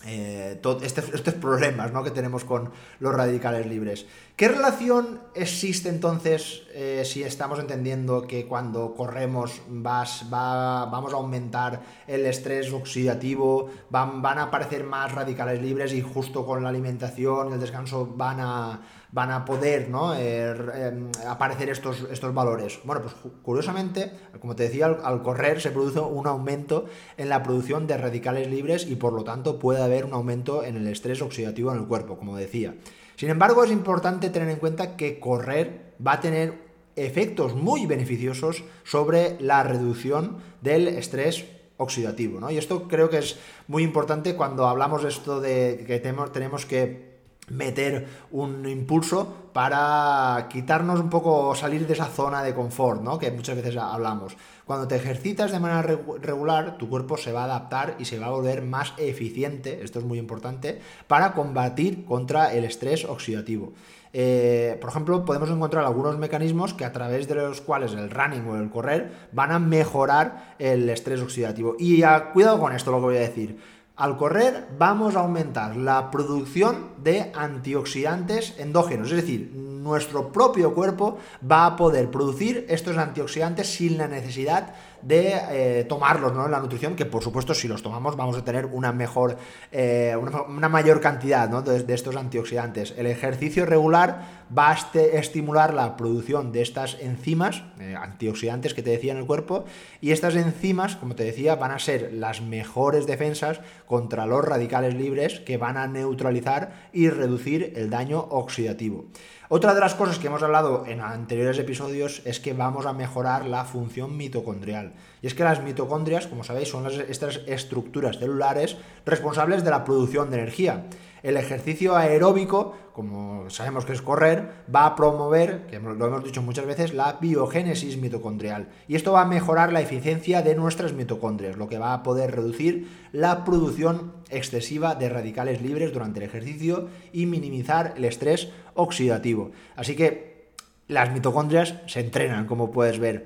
eh, 0.05 0.61
este, 0.81 1.01
estos 1.13 1.33
problemas 1.35 1.91
¿no? 1.91 2.03
que 2.03 2.11
tenemos 2.11 2.43
con 2.45 2.71
los 2.99 3.13
radicales 3.13 3.65
libres. 3.65 4.05
¿Qué 4.35 4.47
relación 4.49 5.19
existe 5.33 5.89
entonces 5.89 6.63
eh, 6.73 7.03
si 7.05 7.23
estamos 7.23 7.59
entendiendo 7.59 8.27
que 8.27 8.45
cuando 8.45 8.93
corremos 8.93 9.61
vas, 9.67 10.25
va, 10.31 10.85
vamos 10.85 11.13
a 11.13 11.15
aumentar 11.15 11.81
el 12.07 12.25
estrés 12.25 12.71
oxidativo, 12.73 13.69
van, 13.89 14.21
van 14.21 14.39
a 14.39 14.43
aparecer 14.43 14.83
más 14.83 15.11
radicales 15.11 15.61
libres 15.61 15.93
y 15.93 16.01
justo 16.01 16.45
con 16.45 16.63
la 16.63 16.69
alimentación 16.69 17.49
y 17.49 17.53
el 17.53 17.59
descanso 17.59 18.05
van 18.15 18.39
a, 18.41 18.81
van 19.15 19.31
a 19.31 19.45
poder 19.45 19.89
¿no? 19.89 20.13
Eh, 20.13 20.51
em, 20.75 21.09
aparecer 21.25 21.69
estos, 21.69 22.05
estos 22.11 22.33
valores? 22.33 22.79
Bueno, 22.83 23.01
pues 23.01 23.15
curiosamente, 23.41 24.11
como 24.41 24.57
te 24.57 24.63
decía, 24.63 24.87
al, 24.87 25.23
correr 25.23 25.61
se 25.61 25.71
produce 25.71 26.01
un 26.01 26.27
aumento 26.27 26.85
en 27.15 27.29
la 27.29 27.41
producción 27.41 27.87
de 27.87 27.97
radicales 27.97 28.49
libres 28.49 28.85
y 28.85 28.97
por 28.97 29.13
lo 29.13 29.23
tanto 29.23 29.57
puede 29.57 29.81
haber 29.81 30.03
un 30.03 30.11
aumento 30.11 30.65
en 30.65 30.75
el 30.75 30.85
estrés 30.87 31.21
oxidativo 31.21 31.71
en 31.71 31.77
el 31.77 31.85
cuerpo, 31.85 32.17
como 32.17 32.35
decía. 32.35 32.75
Sin 33.15 33.29
embargo, 33.29 33.63
es 33.63 33.71
importante 33.71 34.29
tener 34.29 34.49
en 34.49 34.57
cuenta 34.57 34.97
que 34.97 35.17
correr 35.17 35.93
va 36.05 36.13
a 36.13 36.19
tener 36.19 36.65
efectos 36.97 37.55
muy 37.55 37.85
beneficiosos 37.85 38.65
sobre 38.83 39.37
la 39.39 39.63
reducción 39.63 40.39
del 40.61 40.89
estrés 40.89 41.45
oxidativo, 41.77 42.41
¿no? 42.41 42.51
Y 42.51 42.57
esto 42.57 42.89
creo 42.89 43.09
que 43.09 43.19
es 43.19 43.37
muy 43.69 43.83
importante 43.83 44.35
cuando 44.35 44.67
hablamos 44.67 45.03
de 45.03 45.09
esto 45.09 45.39
de 45.39 45.85
que 45.87 45.99
tenemos 45.99 46.65
que 46.65 47.14
meter 47.49 48.07
un 48.31 48.67
impulso 48.67 49.49
para 49.53 50.47
quitarnos 50.49 50.99
un 50.99 51.09
poco, 51.09 51.55
salir 51.55 51.87
de 51.87 51.93
esa 51.93 52.07
zona 52.07 52.43
de 52.43 52.53
confort, 52.53 53.01
¿no? 53.01 53.17
Que 53.17 53.31
muchas 53.31 53.55
veces 53.55 53.77
hablamos. 53.77 54.35
Cuando 54.65 54.87
te 54.87 54.95
ejercitas 54.95 55.51
de 55.51 55.59
manera 55.59 55.83
regular, 56.21 56.77
tu 56.77 56.89
cuerpo 56.89 57.17
se 57.17 57.31
va 57.31 57.41
a 57.41 57.45
adaptar 57.45 57.95
y 57.99 58.05
se 58.05 58.19
va 58.19 58.27
a 58.27 58.31
volver 58.31 58.63
más 58.63 58.93
eficiente, 58.97 59.83
esto 59.83 59.99
es 59.99 60.05
muy 60.05 60.17
importante, 60.17 60.81
para 61.07 61.33
combatir 61.33 62.03
contra 62.03 62.53
el 62.53 62.65
estrés 62.65 63.05
oxidativo. 63.05 63.73
Eh, 64.17 64.77
por 64.79 64.89
ejemplo, 64.89 65.25
podemos 65.25 65.49
encontrar 65.49 65.83
algunos 65.83 66.17
mecanismos 66.17 66.73
que 66.73 66.85
a 66.85 66.93
través 66.93 67.27
de 67.27 67.35
los 67.35 67.59
cuales 67.59 67.91
el 67.91 68.09
running 68.09 68.47
o 68.47 68.55
el 68.55 68.69
correr 68.69 69.11
van 69.33 69.51
a 69.51 69.59
mejorar 69.59 70.55
el 70.57 70.89
estrés 70.89 71.21
oxidativo. 71.21 71.75
Y 71.77 72.01
cuidado 72.31 72.59
con 72.59 72.73
esto, 72.73 72.91
lo 72.91 72.97
que 72.97 73.03
voy 73.03 73.17
a 73.17 73.19
decir 73.19 73.57
al 73.95 74.17
correr 74.17 74.67
vamos 74.77 75.15
a 75.15 75.21
aumentar 75.21 75.75
la 75.75 76.11
producción 76.11 76.89
de 77.01 77.31
antioxidantes 77.33 78.53
endógenos, 78.57 79.09
es 79.11 79.17
decir, 79.17 79.51
nuestro 79.55 80.31
propio 80.31 80.73
cuerpo 80.73 81.17
va 81.49 81.65
a 81.65 81.75
poder 81.75 82.09
producir 82.09 82.65
estos 82.69 82.97
antioxidantes 82.97 83.67
sin 83.67 83.97
la 83.97 84.07
necesidad 84.07 84.73
eh, 85.07 85.85
tomarlos 85.87 86.33
¿no? 86.33 86.45
en 86.45 86.51
la 86.51 86.59
nutrición, 86.59 86.95
que 86.95 87.05
por 87.05 87.23
supuesto 87.23 87.53
si 87.53 87.67
los 87.67 87.81
tomamos 87.81 88.15
vamos 88.15 88.37
a 88.37 88.43
tener 88.43 88.65
una 88.65 88.91
mejor, 88.91 89.37
eh, 89.71 90.15
una, 90.47 90.69
mayor 90.69 90.99
cantidad 91.01 91.47
de, 91.47 91.93
estos 91.93 92.15
antioxidantes. 92.15 92.93
El 92.97 93.05
ejercicio 93.05 93.65
regular 93.65 94.45
va 94.55 94.71
a 94.71 94.99
estimular 94.99 95.73
la 95.73 95.97
producción 95.97 96.51
de 96.51 96.61
estas 96.61 96.97
enzimas, 96.99 97.63
eh, 97.79 97.95
antioxidantes 97.97 98.73
que 98.73 98.83
te 98.83 98.91
decía 98.91 99.11
en 99.11 99.19
el 99.19 99.25
cuerpo, 99.25 99.65
y 100.01 100.11
estas 100.11 100.35
enzimas, 100.35 100.95
como 100.95 101.15
te 101.15 101.23
decía, 101.23 101.55
van 101.55 101.71
a 101.71 101.79
ser 101.79 102.13
las 102.13 102.41
mejores 102.41 103.05
defensas 103.05 103.61
contra 103.85 104.25
los 104.25 104.43
radicales 104.43 104.95
libres 104.95 105.39
que 105.41 105.57
van 105.57 105.77
a 105.77 105.87
neutralizar 105.87 106.89
y 106.93 107.09
reducir 107.09 107.73
el 107.75 107.89
daño 107.89 108.19
oxidativo. 108.19 109.05
Otra 109.47 109.75
de 109.75 109.79
las 109.79 109.93
cosas 109.93 110.17
que 110.17 110.25
hemos 110.25 110.41
hablado 110.41 110.85
en 110.87 111.01
anteriores 111.01 111.59
episodios 111.59 112.23
es 112.25 112.39
que 112.39 112.53
vamos 112.53 112.87
a 112.87 112.93
mejorar 112.93 113.45
la 113.45 113.63
función 113.63 114.17
mitocondrial. 114.17 114.93
Y 115.21 115.27
es 115.27 115.35
que 115.35 115.43
las 115.43 115.61
mitocondrias, 115.61 116.25
como 116.25 116.43
sabéis, 116.43 116.69
son 116.69 116.87
estas 116.87 117.41
estructuras 117.45 118.17
celulares 118.17 118.75
responsables 119.05 119.63
de 119.63 119.69
la 119.69 119.83
producción 119.83 120.31
de 120.31 120.37
energía. 120.39 120.85
El 121.25 121.37
ejercicio 121.37 121.95
aeróbico, 121.95 122.75
como 122.93 123.49
sabemos 123.49 123.83
que 123.83 123.93
es 123.93 124.03
correr, 124.03 124.47
va 124.73 124.85
a 124.85 124.95
promover, 124.95 125.65
que 125.65 125.79
lo 125.79 126.05
hemos 126.05 126.23
dicho 126.23 126.43
muchas 126.43 126.67
veces, 126.67 126.93
la 126.93 127.17
biogénesis 127.19 127.97
mitocondrial. 127.97 128.69
Y 128.87 128.95
esto 128.95 129.13
va 129.13 129.21
a 129.21 129.25
mejorar 129.25 129.73
la 129.73 129.81
eficiencia 129.81 130.43
de 130.43 130.53
nuestras 130.53 130.93
mitocondrias, 130.93 131.57
lo 131.57 131.67
que 131.67 131.79
va 131.79 131.95
a 131.95 132.03
poder 132.03 132.35
reducir 132.35 132.87
la 133.11 133.43
producción 133.43 134.13
excesiva 134.29 134.93
de 134.93 135.09
radicales 135.09 135.63
libres 135.63 135.91
durante 135.91 136.19
el 136.19 136.27
ejercicio 136.27 136.89
y 137.11 137.25
minimizar 137.25 137.95
el 137.97 138.05
estrés 138.05 138.49
oxidativo. 138.75 139.49
Así 139.75 139.95
que 139.95 140.51
las 140.87 141.11
mitocondrias 141.11 141.73
se 141.87 142.01
entrenan, 142.01 142.45
como 142.45 142.69
puedes 142.69 142.99
ver. 142.99 143.25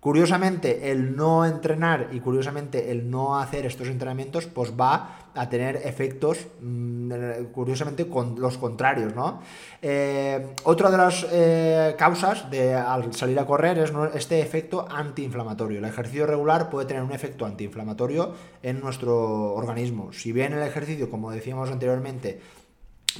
Curiosamente, 0.00 0.90
el 0.90 1.14
no 1.14 1.44
entrenar 1.44 2.08
y 2.12 2.20
curiosamente 2.20 2.90
el 2.90 3.10
no 3.10 3.38
hacer 3.38 3.66
estos 3.66 3.88
entrenamientos, 3.88 4.46
pues 4.46 4.72
va 4.72 5.30
a 5.34 5.48
tener 5.50 5.76
efectos, 5.84 6.46
mm, 6.60 7.12
curiosamente, 7.52 8.08
con 8.08 8.40
los 8.40 8.56
contrarios, 8.56 9.14
¿no? 9.14 9.40
Eh, 9.82 10.54
otra 10.64 10.90
de 10.90 10.96
las 10.96 11.26
eh, 11.30 11.94
causas 11.98 12.50
de 12.50 12.74
al 12.74 13.12
salir 13.12 13.38
a 13.38 13.44
correr 13.44 13.76
es 13.78 13.92
este 14.14 14.40
efecto 14.40 14.88
antiinflamatorio. 14.90 15.78
El 15.78 15.84
ejercicio 15.84 16.26
regular 16.26 16.70
puede 16.70 16.86
tener 16.86 17.02
un 17.02 17.12
efecto 17.12 17.44
antiinflamatorio 17.44 18.34
en 18.62 18.80
nuestro 18.80 19.52
organismo. 19.54 20.14
Si 20.14 20.32
bien 20.32 20.54
el 20.54 20.62
ejercicio, 20.62 21.10
como 21.10 21.30
decíamos 21.30 21.70
anteriormente, 21.70 22.40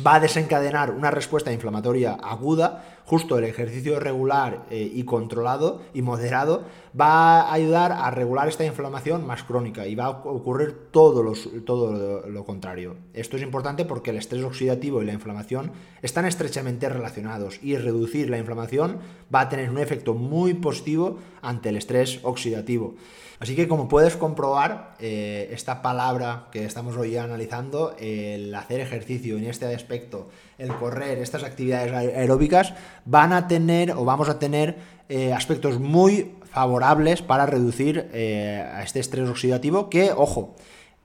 va 0.07 0.15
a 0.15 0.21
desencadenar 0.21 0.91
una 0.91 1.11
respuesta 1.11 1.53
inflamatoria 1.53 2.13
aguda, 2.13 3.01
justo 3.05 3.39
el 3.39 3.45
ejercicio 3.45 3.99
regular 3.99 4.67
eh, 4.71 4.91
y 4.95 5.03
controlado 5.05 5.83
y 5.93 6.03
moderado 6.03 6.65
va 6.99 7.41
a 7.41 7.53
ayudar 7.53 7.93
a 7.93 8.11
regular 8.11 8.49
esta 8.49 8.65
inflamación 8.65 9.27
más 9.27 9.43
crónica 9.43 9.87
y 9.87 9.95
va 9.95 10.05
a 10.05 10.11
ocurrir 10.11 10.91
todo, 10.91 11.33
todo 11.65 12.27
lo, 12.27 12.45
contrario. 12.45 12.97
Esto 13.15 13.37
es 13.37 13.43
importante 13.43 13.85
porque 13.85 14.11
el 14.11 14.17
estrés 14.17 14.45
oxidativo 14.45 15.03
y 15.03 15.07
la 15.07 15.13
inflamación 15.13 15.73
están 16.03 16.25
estrechamente 16.25 16.89
relacionados 16.89 17.59
y 17.63 17.77
reducir 17.77 18.31
la 18.31 18.39
inflamación 18.39 18.99
va 19.35 19.43
a 19.43 19.49
tener 19.49 19.71
un 19.71 19.79
efecto 19.79 20.15
muy 20.15 20.55
positivo 20.55 21.19
ante 21.43 21.71
el 21.71 21.77
estrés 21.77 22.21
oxidativo. 22.23 22.95
Así 23.41 23.57
que 23.57 23.67
como 23.69 23.89
puedes 23.89 24.17
comprobar, 24.17 24.97
eh, 24.99 25.49
esta 25.51 25.81
palabra 25.81 26.49
que 26.53 26.67
estamos 26.67 26.95
hoy 26.99 27.17
analizando, 27.17 27.97
el 27.99 28.55
hacer 28.55 28.81
ejercicio 28.81 29.39
en 29.39 29.47
este 29.47 29.75
aspecto, 29.75 30.29
el 30.59 30.69
correr, 30.75 31.17
estas 31.17 31.43
actividades 31.43 31.91
aeróbicas, 31.91 32.75
van 33.07 33.33
a 33.33 33.49
tener 33.49 33.93
o 33.93 34.05
vamos 34.05 34.29
a 34.29 34.39
tener 34.39 34.77
eh, 35.09 35.33
aspectos 35.33 35.81
muy 35.81 36.35
favorables 36.53 37.23
para 37.23 37.47
reducir 37.47 38.11
eh, 38.13 38.63
a 38.75 38.83
este 38.83 39.01
estrés 39.01 39.27
oxidativo 39.27 39.89
que, 39.89 40.13
ojo, 40.13 40.55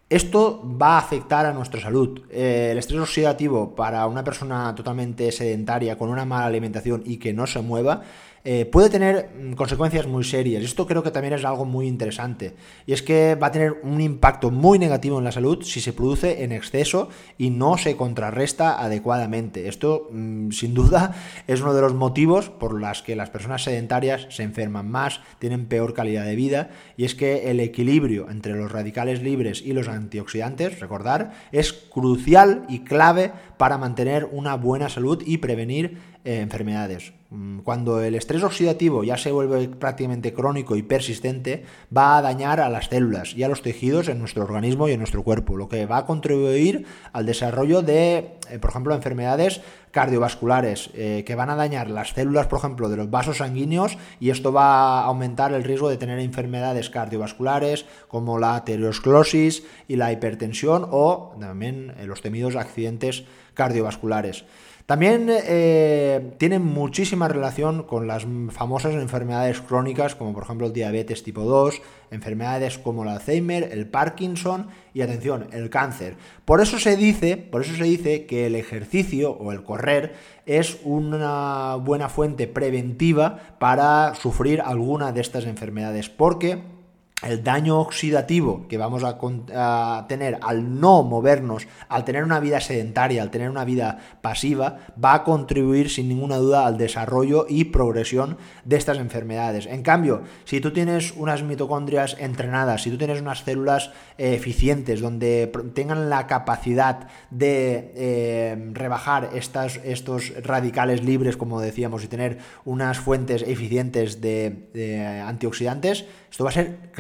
esto 0.09 0.61
va 0.79 0.95
a 0.95 0.99
afectar 0.99 1.45
a 1.45 1.53
nuestra 1.53 1.79
salud. 1.79 2.21
el 2.29 2.77
estrés 2.77 2.99
oxidativo 2.99 3.75
para 3.75 4.05
una 4.07 4.25
persona 4.25 4.75
totalmente 4.75 5.31
sedentaria, 5.31 5.97
con 5.97 6.09
una 6.09 6.25
mala 6.25 6.47
alimentación 6.47 7.01
y 7.05 7.17
que 7.17 7.33
no 7.33 7.47
se 7.47 7.61
mueva, 7.61 8.03
eh, 8.47 8.67
puede 8.67 8.91
tener 8.91 9.31
mm, 9.35 9.53
consecuencias 9.53 10.05
muy 10.05 10.23
serias. 10.23 10.63
Esto 10.63 10.85
creo 10.85 11.01
que 11.01 11.09
también 11.09 11.33
es 11.33 11.43
algo 11.43 11.65
muy 11.65 11.87
interesante. 11.87 12.53
Y 12.85 12.93
es 12.93 13.01
que 13.01 13.33
va 13.33 13.47
a 13.47 13.51
tener 13.51 13.77
un 13.81 13.99
impacto 14.01 14.51
muy 14.51 14.77
negativo 14.77 15.17
en 15.17 15.23
la 15.23 15.31
salud 15.31 15.63
si 15.63 15.81
se 15.81 15.93
produce 15.93 16.43
en 16.43 16.51
exceso 16.51 17.09
y 17.39 17.49
no 17.49 17.79
se 17.79 17.97
contrarresta 17.97 18.79
adecuadamente. 18.79 19.67
Esto, 19.67 20.09
mm, 20.11 20.51
sin 20.51 20.75
duda, 20.75 21.15
es 21.47 21.61
uno 21.61 21.73
de 21.73 21.81
los 21.81 21.95
motivos 21.95 22.51
por 22.51 22.79
los 22.79 23.01
que 23.01 23.15
las 23.15 23.31
personas 23.31 23.63
sedentarias 23.63 24.27
se 24.29 24.43
enferman 24.43 24.91
más, 24.91 25.21
tienen 25.39 25.65
peor 25.65 25.95
calidad 25.95 26.25
de 26.25 26.35
vida. 26.35 26.69
Y 26.97 27.05
es 27.05 27.15
que 27.15 27.49
el 27.49 27.59
equilibrio 27.59 28.29
entre 28.29 28.53
los 28.53 28.71
radicales 28.71 29.23
libres 29.23 29.63
y 29.65 29.73
los 29.73 29.87
antioxidantes, 29.87 30.79
recordar, 30.79 31.33
es 31.51 31.73
crucial 31.73 32.63
y 32.69 32.81
clave 32.83 33.31
para 33.57 33.79
mantener 33.79 34.29
una 34.31 34.55
buena 34.55 34.87
salud 34.87 35.23
y 35.25 35.39
prevenir 35.39 35.97
eh, 36.25 36.41
enfermedades. 36.41 37.13
Mm, 37.29 37.59
cuando 37.59 38.01
el 38.01 38.15
estrés 38.15 38.41
oxidativo 38.41 39.03
ya 39.03 39.15
se 39.15 39.31
vuelve 39.31 39.67
prácticamente 39.67 40.33
crónico 40.33 40.75
y 40.75 40.81
persistente, 40.81 41.65
va 41.95 42.17
a 42.17 42.21
dañar 42.23 42.59
a 42.59 42.67
las 42.67 42.87
células 42.87 43.35
y 43.35 43.43
a 43.43 43.47
los 43.47 43.61
tejidos 43.61 44.07
en 44.07 44.17
nuestro 44.17 44.41
organismo 44.41 44.87
y 44.87 44.93
en 44.93 44.97
nuestro 44.97 45.21
cuerpo, 45.21 45.55
lo 45.55 45.69
que 45.69 45.85
va 45.85 45.97
a 45.97 46.05
contribuir 46.07 46.87
al 47.13 47.27
desarrollo 47.27 47.83
de, 47.83 48.37
eh, 48.49 48.57
por 48.59 48.71
ejemplo, 48.71 48.95
enfermedades 48.95 49.61
cardiovasculares 49.91 50.89
eh, 50.95 51.23
que 51.27 51.35
van 51.35 51.51
a 51.51 51.55
dañar 51.55 51.91
las 51.91 52.09
células, 52.09 52.47
por 52.47 52.57
ejemplo, 52.57 52.89
de 52.89 52.97
los 52.97 53.11
vasos 53.11 53.37
sanguíneos 53.37 53.99
y 54.19 54.31
esto 54.31 54.51
va 54.51 55.01
a 55.01 55.05
aumentar 55.05 55.53
el 55.53 55.63
riesgo 55.63 55.89
de 55.89 55.97
tener 55.97 56.17
enfermedades 56.17 56.89
cardiovasculares 56.89 57.85
como 58.07 58.39
la 58.39 58.55
aterosclerosis 58.55 59.63
y 59.87 59.97
la 59.97 60.11
hipertensión 60.11 60.87
o 60.89 61.35
también 61.39 61.93
los 62.05 62.23
temidos 62.23 62.55
accidentes 62.55 63.25
cardiovasculares. 63.53 64.45
También 64.85 65.27
eh, 65.31 66.33
tienen 66.37 66.63
muchísima 66.63 67.27
relación 67.27 67.83
con 67.83 68.05
las 68.05 68.27
famosas 68.51 68.93
enfermedades 68.93 69.59
crónicas, 69.61 70.13
como 70.13 70.31
por 70.31 70.43
ejemplo 70.43 70.67
el 70.67 70.73
diabetes 70.73 71.23
tipo 71.23 71.41
2, 71.41 71.81
enfermedades 72.11 72.77
como 72.77 73.01
el 73.01 73.09
Alzheimer, 73.09 73.69
el 73.71 73.87
Parkinson 73.87 74.67
y 74.93 75.01
atención, 75.01 75.47
el 75.53 75.71
cáncer. 75.71 76.17
Por 76.45 76.61
eso 76.61 76.77
se 76.77 76.97
dice, 76.97 77.35
por 77.35 77.63
eso 77.63 77.75
se 77.75 77.83
dice 77.83 78.27
que 78.27 78.45
el 78.45 78.53
ejercicio 78.53 79.31
o 79.31 79.51
el 79.51 79.63
correr 79.63 80.13
es 80.45 80.77
una 80.83 81.77
buena 81.77 82.07
fuente 82.07 82.47
preventiva 82.47 83.39
para 83.57 84.13
sufrir 84.13 84.61
alguna 84.61 85.11
de 85.11 85.21
estas 85.21 85.45
enfermedades, 85.45 86.09
porque 86.09 86.74
el 87.23 87.43
daño 87.43 87.79
oxidativo 87.79 88.67
que 88.67 88.77
vamos 88.77 89.03
a, 89.05 90.05
tener 90.09 90.37
al 90.41 90.79
no 90.81 91.01
movernos, 91.03 91.65
al 91.87 92.03
tener 92.03 92.23
una 92.25 92.41
vida 92.41 92.59
sedentaria, 92.59 93.21
al 93.21 93.31
tener 93.31 93.49
una 93.49 93.63
vida 93.63 93.99
pasiva, 94.21 94.79
va 95.03 95.13
a 95.13 95.23
contribuir 95.23 95.89
sin 95.89 96.09
ninguna 96.09 96.37
duda 96.37 96.65
al 96.65 96.77
desarrollo 96.77 97.45
y 97.47 97.65
progresión 97.65 98.37
de 98.65 98.75
estas 98.75 98.97
enfermedades. 98.97 99.65
En 99.65 99.81
cambio, 99.81 100.23
si 100.43 100.59
tú 100.59 100.73
tienes 100.73 101.13
unas 101.15 101.41
mitocondrias 101.41 102.17
entrenadas, 102.19 102.83
si 102.83 102.91
tú 102.91 102.97
tienes 102.97 103.21
unas 103.21 103.39
células 103.39 103.91
eh, 104.17 104.35
eficientes 104.35 104.99
donde 104.99 105.51
tengan 105.73 106.09
la 106.09 106.27
capacidad 106.27 107.07
de 107.31 107.93
eh, 107.95 108.71
rebajar 108.73 109.29
estas, 109.33 109.77
estos 109.85 110.33
radicales 110.43 111.03
libres, 111.03 111.37
como 111.37 111.61
decíamos, 111.61 112.03
y 112.03 112.07
tener 112.07 112.39
unas 112.65 112.99
fuentes 112.99 113.41
eficientes 113.41 114.19
de 114.19 115.23
antioxidantes, 115.25 116.05
esto 116.35 116.43
va 116.43 116.49
a 116.49 116.53
ser 116.53 116.91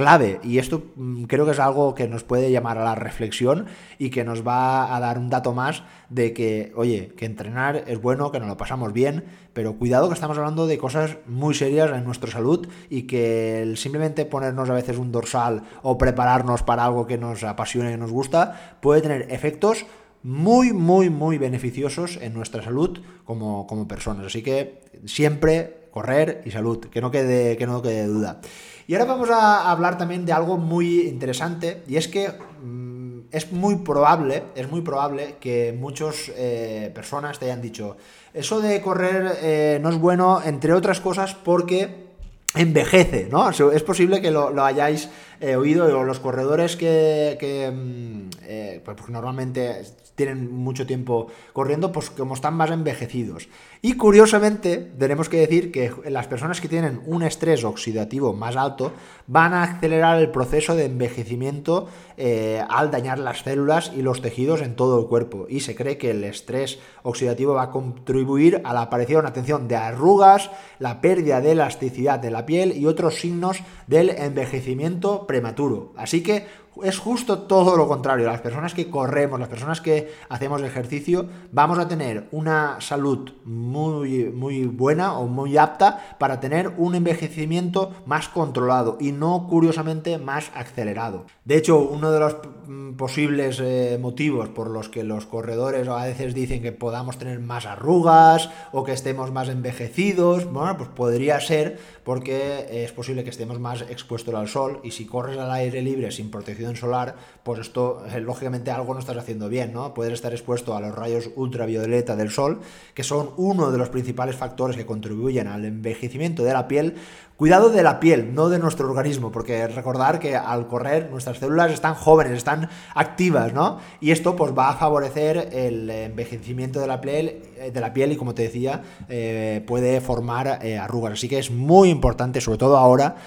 y 0.43 0.59
esto 0.59 0.83
mm, 0.95 1.23
creo 1.23 1.45
que 1.45 1.51
es 1.51 1.59
algo 1.59 1.95
que 1.95 2.07
nos 2.07 2.23
puede 2.23 2.51
llamar 2.51 2.77
a 2.77 2.83
la 2.83 2.95
reflexión 2.95 3.65
y 3.97 4.11
que 4.11 4.23
nos 4.23 4.45
va 4.45 4.95
a 4.95 4.99
dar 4.99 5.17
un 5.17 5.29
dato 5.29 5.53
más 5.53 5.83
de 6.09 6.31
que, 6.31 6.71
oye, 6.75 7.13
que 7.17 7.25
entrenar 7.25 7.83
es 7.87 7.99
bueno, 7.99 8.31
que 8.31 8.39
nos 8.39 8.47
lo 8.47 8.55
pasamos 8.55 8.93
bien, 8.93 9.25
pero 9.53 9.77
cuidado 9.77 10.07
que 10.07 10.13
estamos 10.13 10.37
hablando 10.37 10.67
de 10.67 10.77
cosas 10.77 11.17
muy 11.25 11.55
serias 11.55 11.91
en 11.91 12.03
nuestra 12.03 12.29
salud 12.29 12.67
y 12.89 13.03
que 13.03 13.63
el 13.63 13.77
simplemente 13.77 14.25
ponernos 14.25 14.69
a 14.69 14.73
veces 14.73 14.97
un 14.97 15.11
dorsal 15.11 15.63
o 15.81 15.97
prepararnos 15.97 16.61
para 16.61 16.85
algo 16.85 17.07
que 17.07 17.17
nos 17.17 17.43
apasiona 17.43 17.91
y 17.91 17.97
nos 17.97 18.11
gusta 18.11 18.77
puede 18.81 19.01
tener 19.01 19.31
efectos 19.31 19.85
muy, 20.21 20.73
muy, 20.73 21.09
muy 21.09 21.37
beneficiosos 21.37 22.17
en 22.21 22.33
nuestra 22.33 22.63
salud 22.63 22.99
como, 23.25 23.65
como 23.67 23.87
personas. 23.87 24.27
Así 24.27 24.43
que 24.43 24.81
siempre 25.05 25.84
correr 25.95 26.41
y 26.43 26.51
salud, 26.51 26.87
que 26.91 26.99
no 26.99 27.09
quede, 27.09 27.55
que 27.55 27.65
no 27.65 27.81
quede 27.81 28.05
duda. 28.05 28.41
Y 28.85 28.95
ahora 28.95 29.05
vamos 29.05 29.29
a 29.29 29.71
hablar 29.71 29.97
también 29.97 30.25
de 30.25 30.33
algo 30.33 30.57
muy 30.57 31.07
interesante, 31.07 31.83
y 31.87 31.95
es 31.95 32.09
que 32.09 32.27
mm, 32.61 33.19
es 33.31 33.53
muy 33.53 33.77
probable, 33.77 34.43
es 34.55 34.69
muy 34.69 34.81
probable 34.81 35.35
que 35.39 35.73
muchas 35.79 36.29
eh, 36.35 36.91
personas 36.93 37.39
te 37.39 37.45
hayan 37.45 37.61
dicho, 37.61 37.95
eso 38.33 38.59
de 38.59 38.81
correr 38.81 39.37
eh, 39.41 39.79
no 39.81 39.87
es 39.87 39.97
bueno, 39.97 40.41
entre 40.43 40.73
otras 40.73 40.99
cosas, 40.99 41.33
porque 41.33 42.07
envejece, 42.53 43.29
¿no? 43.31 43.49
Es 43.49 43.83
posible 43.83 44.21
que 44.21 44.31
lo, 44.31 44.49
hayáis 44.65 45.09
eh, 45.39 45.55
oído, 45.55 46.03
los 46.03 46.19
corredores 46.19 46.75
que, 46.75 47.71
mm, 47.73 48.83
pues 48.83 49.09
normalmente 49.09 49.83
tienen 50.15 50.51
mucho 50.51 50.85
tiempo 50.85 51.27
corriendo, 51.53 51.91
pues 51.91 52.09
como 52.09 52.33
están 52.33 52.55
más 52.55 52.71
envejecidos. 52.71 53.49
Y 53.81 53.97
curiosamente, 53.97 54.77
tenemos 54.77 55.29
que 55.29 55.37
decir 55.37 55.71
que 55.71 55.91
las 56.09 56.27
personas 56.27 56.59
que 56.59 56.69
tienen 56.69 57.01
un 57.05 57.21
estrés 57.21 57.63
oxidativo 57.63 58.33
más 58.33 58.55
alto 58.55 58.93
van 59.27 59.53
a 59.53 59.63
acelerar 59.63 60.19
el 60.19 60.31
proceso 60.31 60.75
de 60.75 60.85
envejecimiento 60.85 61.87
eh, 62.17 62.63
al 62.69 62.89
dañar 62.89 63.19
las 63.19 63.39
células 63.39 63.91
y 63.95 64.01
los 64.01 64.21
tejidos 64.21 64.61
en 64.61 64.75
todo 64.75 64.99
el 64.99 65.07
cuerpo. 65.07 65.45
Y 65.49 65.59
se 65.59 65.75
cree 65.75 65.97
que 65.97 66.11
el 66.11 66.23
estrés 66.23 66.79
oxidativo 67.03 67.53
va 67.53 67.63
a 67.63 67.71
contribuir 67.71 68.61
a 68.63 68.73
la 68.73 68.83
aparición, 68.83 69.25
atención, 69.25 69.67
de 69.67 69.75
arrugas, 69.75 70.49
la 70.79 71.01
pérdida 71.01 71.41
de 71.41 71.51
elasticidad 71.51 72.19
de 72.19 72.31
la 72.31 72.45
piel 72.45 72.75
y 72.75 72.87
otros 72.87 73.19
signos 73.19 73.59
del 73.87 74.09
envejecimiento 74.09 75.24
prematuro. 75.27 75.93
Así 75.97 76.21
que 76.23 76.45
es 76.83 76.99
justo 76.99 77.39
todo 77.39 77.77
lo 77.77 77.87
contrario. 77.87 78.25
Las 78.25 78.41
personas 78.41 78.73
que 78.73 78.89
corremos, 78.89 79.39
las 79.39 79.49
personas 79.49 79.81
que 79.81 80.11
hacemos 80.29 80.61
ejercicio, 80.61 81.27
vamos 81.51 81.79
a 81.79 81.87
tener 81.87 82.27
una 82.31 82.79
salud 82.81 83.31
muy, 83.45 84.25
muy 84.25 84.65
buena 84.65 85.17
o 85.17 85.27
muy 85.27 85.57
apta 85.57 86.15
para 86.19 86.39
tener 86.39 86.73
un 86.77 86.95
envejecimiento 86.95 87.93
más 88.05 88.29
controlado 88.29 88.97
y 88.99 89.11
no, 89.11 89.47
curiosamente, 89.47 90.17
más 90.17 90.51
acelerado. 90.55 91.25
De 91.43 91.57
hecho, 91.57 91.79
uno 91.79 92.11
de 92.11 92.19
los 92.19 92.37
mm, 92.67 92.93
posibles 92.93 93.59
eh, 93.61 93.97
motivos 94.01 94.49
por 94.49 94.69
los 94.69 94.89
que 94.89 95.03
los 95.03 95.25
corredores 95.25 95.87
a 95.87 96.03
veces 96.05 96.33
dicen 96.33 96.61
que 96.61 96.71
podamos 96.71 97.17
tener 97.17 97.39
más 97.39 97.65
arrugas 97.65 98.49
o 98.71 98.83
que 98.83 98.93
estemos 98.93 99.31
más 99.31 99.49
envejecidos, 99.49 100.51
bueno, 100.51 100.77
pues 100.77 100.89
podría 100.89 101.39
ser 101.39 101.79
porque 102.03 102.67
es 102.83 102.91
posible 102.91 103.23
que 103.23 103.29
estemos 103.29 103.59
más 103.59 103.81
expuestos 103.83 104.33
al 104.33 104.47
sol 104.47 104.79
y 104.83 104.91
si 104.91 105.05
corres 105.05 105.37
al 105.37 105.51
aire 105.51 105.81
libre 105.81 106.11
sin 106.11 106.31
protección 106.31 106.64
solar, 106.73 107.15
pues 107.43 107.59
esto 107.59 108.03
eh, 108.11 108.19
lógicamente 108.19 108.71
algo 108.71 108.93
no 108.93 108.99
estás 108.99 109.17
haciendo 109.17 109.49
bien, 109.49 109.73
¿no? 109.73 109.93
Puedes 109.93 110.13
estar 110.13 110.33
expuesto 110.33 110.75
a 110.75 110.81
los 110.81 110.95
rayos 110.95 111.29
ultravioleta 111.35 112.15
del 112.15 112.31
sol, 112.31 112.61
que 112.93 113.03
son 113.03 113.29
uno 113.37 113.71
de 113.71 113.77
los 113.77 113.89
principales 113.89 114.35
factores 114.35 114.75
que 114.75 114.85
contribuyen 114.85 115.47
al 115.47 115.65
envejecimiento 115.65 116.43
de 116.43 116.53
la 116.53 116.67
piel, 116.67 116.95
Cuidado 117.37 117.69
de 117.69 117.83
la 117.83 117.99
piel, 117.99 118.33
no 118.33 118.47
de 118.47 118.59
nuestro 118.59 118.87
organismo, 118.87 119.29
porque 119.29 119.67
recordar 119.67 120.19
que 120.19 120.37
al 120.37 120.67
correr 120.67 121.11
nuestras 121.11 121.37
células 121.37 121.69
están 121.69 121.93
jóvenes, 121.93 122.31
están 122.31 122.69
activas, 122.93 123.51
¿no? 123.51 123.79
Y 123.99 124.11
esto 124.11 124.37
pues 124.37 124.53
va 124.57 124.69
a 124.69 124.75
favorecer 124.75 125.49
el 125.51 125.89
envejecimiento 125.89 126.79
de 126.79 126.87
la 126.87 127.01
piel, 127.01 127.41
eh, 127.57 127.71
de 127.73 127.81
la 127.81 127.91
piel 127.91 128.13
y 128.13 128.15
como 128.15 128.33
te 128.33 128.43
decía, 128.43 128.83
eh, 129.09 129.61
puede 129.67 129.99
formar 129.99 130.59
eh, 130.61 130.77
arrugas. 130.77 131.11
Así 131.11 131.27
que 131.27 131.37
es 131.37 131.51
muy 131.51 131.89
importante, 131.89 132.39
sobre 132.39 132.57
todo 132.57 132.77
ahora, 132.77 133.17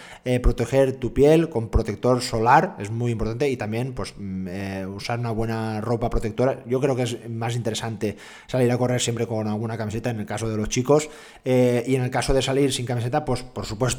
proteger 0.43 0.97
tu 0.97 1.15
piel 1.15 1.49
con 1.49 1.69
protector 1.69 2.21
solar, 2.23 2.77
es 2.79 2.91
muy 2.91 3.13
importante, 3.13 3.49
y 3.49 3.57
también 3.57 3.95
pues 3.95 4.15
mm, 4.17 4.87
usar 4.95 5.19
una 5.19 5.31
buena 5.31 5.81
ropa 5.81 6.11
protectora. 6.11 6.63
Yo 6.67 6.81
creo 6.81 6.97
que 6.97 7.03
es 7.03 7.31
más 7.31 7.57
interesante 7.57 8.17
salir 8.47 8.71
a 8.71 8.77
correr 8.77 9.01
siempre 9.01 9.27
con 9.27 9.49
alguna 9.49 9.79
camiseta 9.79 10.11
en 10.11 10.21
el 10.21 10.27
caso 10.27 10.49
de 10.49 10.57
los 10.57 10.69
chicos, 10.69 11.09
y 11.45 11.95
en 11.95 12.03
el 12.03 12.11
caso 12.11 12.35
de 12.35 12.43
salir 12.43 12.73
sin 12.75 12.85
camiseta, 12.85 13.25
pues 13.25 13.43
por 13.43 13.65
supuesto 13.65 13.98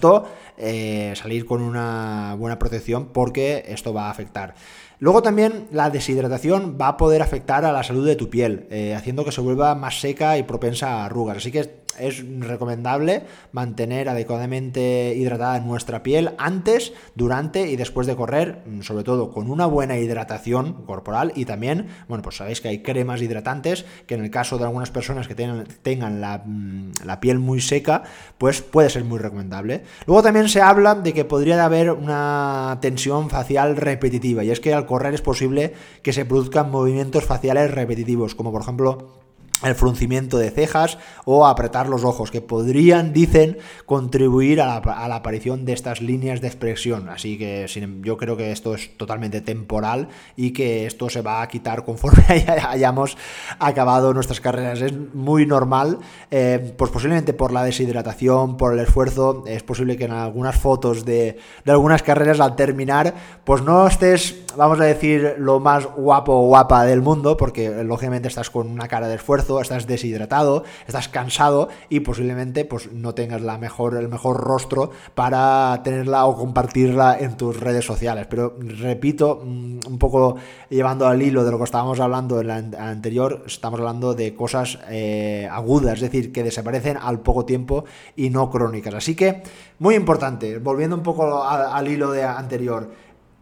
eh, 0.58 1.14
salir 1.16 1.46
con 1.46 1.62
una 1.62 2.36
buena 2.38 2.60
protección 2.60 3.08
porque 3.14 3.66
esto 3.68 3.94
va 3.94 4.08
a 4.08 4.12
afectar. 4.12 4.56
Luego 5.00 5.22
también 5.22 5.68
la 5.72 5.90
deshidratación 5.90 6.78
va 6.80 6.90
a 6.90 6.98
poder 6.98 7.22
afectar 7.22 7.64
a 7.64 7.72
la 7.72 7.84
salud 7.84 8.06
de 8.06 8.18
tu 8.18 8.30
piel, 8.30 8.68
eh, 8.70 8.94
haciendo 8.96 9.24
que 9.24 9.32
se 9.32 9.40
vuelva 9.40 9.74
más 9.74 10.02
seca 10.02 10.38
y 10.38 10.44
propensa 10.44 10.90
a 10.90 11.06
arrugas. 11.06 11.38
Así 11.38 11.52
que 11.52 11.79
es 11.98 12.24
recomendable 12.40 13.24
mantener 13.52 14.10
adecuadamente 14.10 15.14
hidratada 15.16 15.60
nuestra 15.60 16.04
piel 16.04 16.32
antes, 16.38 16.94
durante 17.16 17.70
y 17.70 17.76
después 17.76 18.08
de 18.08 18.16
correr, 18.16 18.64
mm, 18.66 18.82
sobre 18.82 19.04
todo 19.04 19.32
con 19.32 19.50
una 19.50 19.66
buena 19.66 19.98
hidratación 19.98 20.86
corporal 20.86 21.32
y 21.36 21.46
también, 21.46 21.88
bueno, 22.08 22.22
pues 22.22 22.38
sabéis 22.38 22.62
que 22.62 22.70
hay 22.70 22.82
cremas 22.82 23.22
hidratantes 23.22 23.86
que 24.08 24.16
en 24.16 24.24
el 24.24 24.32
caso 24.32 24.58
de 24.58 24.66
algunas 24.66 24.92
personas 24.92 25.28
que 25.28 25.36
tengan, 25.36 26.22
la, 26.22 26.44
mm, 26.46 26.92
la 27.06 27.20
piel 27.20 27.40
muy 27.40 27.62
seca, 27.62 28.04
pues 28.38 28.62
puede 28.62 28.90
ser 28.90 29.04
muy 29.04 29.20
recomendable. 29.20 29.84
Luego 30.06 30.24
también 30.24 30.50
se 30.50 30.62
habla 30.62 30.96
de 30.96 31.14
que 31.14 31.26
podría 31.26 31.64
haber 31.64 31.92
una 31.92 32.78
tensión 32.82 33.30
facial 33.30 33.76
repetitiva 33.76 34.44
y 34.44 34.52
es 34.52 34.60
que 34.60 34.74
al 34.74 34.86
correr 34.86 35.14
es 35.14 35.22
posible 35.22 35.74
que 36.02 36.14
se 36.14 36.26
produzcan 36.26 36.72
movimientos 36.72 37.26
faciales 37.26 37.72
repetitivos, 37.72 38.36
como 38.36 38.52
por 38.52 38.62
ejemplo 38.62 39.19
el 39.64 39.76
fruncimiento 39.76 40.38
de 40.38 40.52
cejas 40.52 40.98
o 41.26 41.46
apretar 41.46 41.90
los 41.90 42.04
ojos, 42.04 42.32
que 42.32 42.42
podrían, 42.42 43.12
dicen, 43.12 43.58
contribuir 43.86 44.62
a 44.62 44.66
la, 44.66 45.16
aparición 45.16 45.66
de 45.66 45.74
estas 45.74 46.02
líneas 46.02 46.42
de 46.42 46.48
expresión. 46.48 47.10
Así 47.10 47.38
que 47.38 47.66
yo 48.02 48.18
creo 48.18 48.38
que 48.38 48.52
esto 48.52 48.74
es 48.74 48.96
totalmente 48.98 49.42
temporal 49.42 50.08
y 50.36 50.52
que 50.52 50.86
esto 50.86 51.10
se 51.10 51.22
va 51.22 51.42
a 51.42 51.48
quitar 51.48 51.84
conforme 51.84 52.24
hayamos 52.68 53.18
acabado 53.60 54.14
nuestras 54.14 54.40
carreras. 54.40 54.82
Es 54.82 54.94
muy 55.14 55.46
normal, 55.46 56.00
eh, 56.32 56.74
pues 56.78 56.92
posiblemente 56.92 57.34
por 57.34 57.52
la 57.52 57.64
deshidratación, 57.64 58.56
por 58.56 58.74
el 58.74 58.80
esfuerzo, 58.80 59.44
es 59.46 59.64
posible 59.64 59.98
que 59.98 60.06
en 60.06 60.12
algunas 60.12 60.56
fotos 60.56 61.04
de, 61.04 61.38
de 61.66 61.72
algunas 61.72 62.02
carreras 62.02 62.40
al 62.40 62.56
terminar, 62.56 63.14
pues 63.44 63.62
no 63.62 63.88
estés, 63.88 64.36
vamos 64.56 64.80
a 64.80 64.86
decir, 64.86 65.36
lo 65.38 65.60
más 65.60 65.86
guapo 65.86 66.34
o 66.34 66.48
guapa 66.48 66.86
del 66.86 67.02
mundo, 67.02 67.36
porque 67.36 67.84
lógicamente 67.84 68.30
estás 68.30 68.50
con 68.50 68.70
una 68.70 68.88
cara 68.88 69.08
de 69.08 69.16
esfuerzo 69.16 69.49
estás 69.60 69.88
deshidratado, 69.88 70.64
estás 70.88 71.10
cansado 71.10 71.70
y 71.90 72.02
posiblemente 72.02 72.66
pues 72.66 72.92
no 72.92 73.16
tengas 73.16 73.42
la 73.42 73.58
mejor, 73.58 73.98
el 73.98 74.08
mejor 74.08 74.38
rostro 74.38 74.92
para 75.16 75.82
tenerla 75.84 76.26
o 76.26 76.36
compartirla 76.36 77.18
en 77.20 77.38
tus 77.38 77.60
redes 77.60 77.86
sociales. 77.86 78.28
Pero 78.30 78.56
repito, 78.60 79.42
mm, 79.44 79.80
un 79.88 79.98
poco 79.98 80.36
llevando 80.70 81.08
al 81.08 81.22
hilo 81.22 81.44
de 81.44 81.52
lo 81.52 81.58
que 81.58 81.64
estábamos 81.64 82.00
hablando 82.00 82.40
en 82.40 82.48
la 82.48 82.58
anterior, 82.58 83.44
estamos 83.48 83.80
hablando 83.80 84.14
de 84.14 84.36
cosas 84.36 84.80
eh, 84.90 85.48
agudas, 85.52 85.96
es 85.96 86.02
decir, 86.02 86.32
que 86.32 86.44
desaparecen 86.44 86.98
al 87.02 87.22
poco 87.22 87.46
tiempo 87.46 87.86
y 88.16 88.30
no 88.30 88.50
crónicas. 88.50 88.94
Así 88.94 89.16
que, 89.16 89.42
muy 89.80 89.96
importante, 89.96 90.60
volviendo 90.60 90.96
un 90.96 91.04
poco 91.04 91.44
al 91.44 91.88
hilo 91.88 92.12
de 92.12 92.24
anterior, 92.24 92.92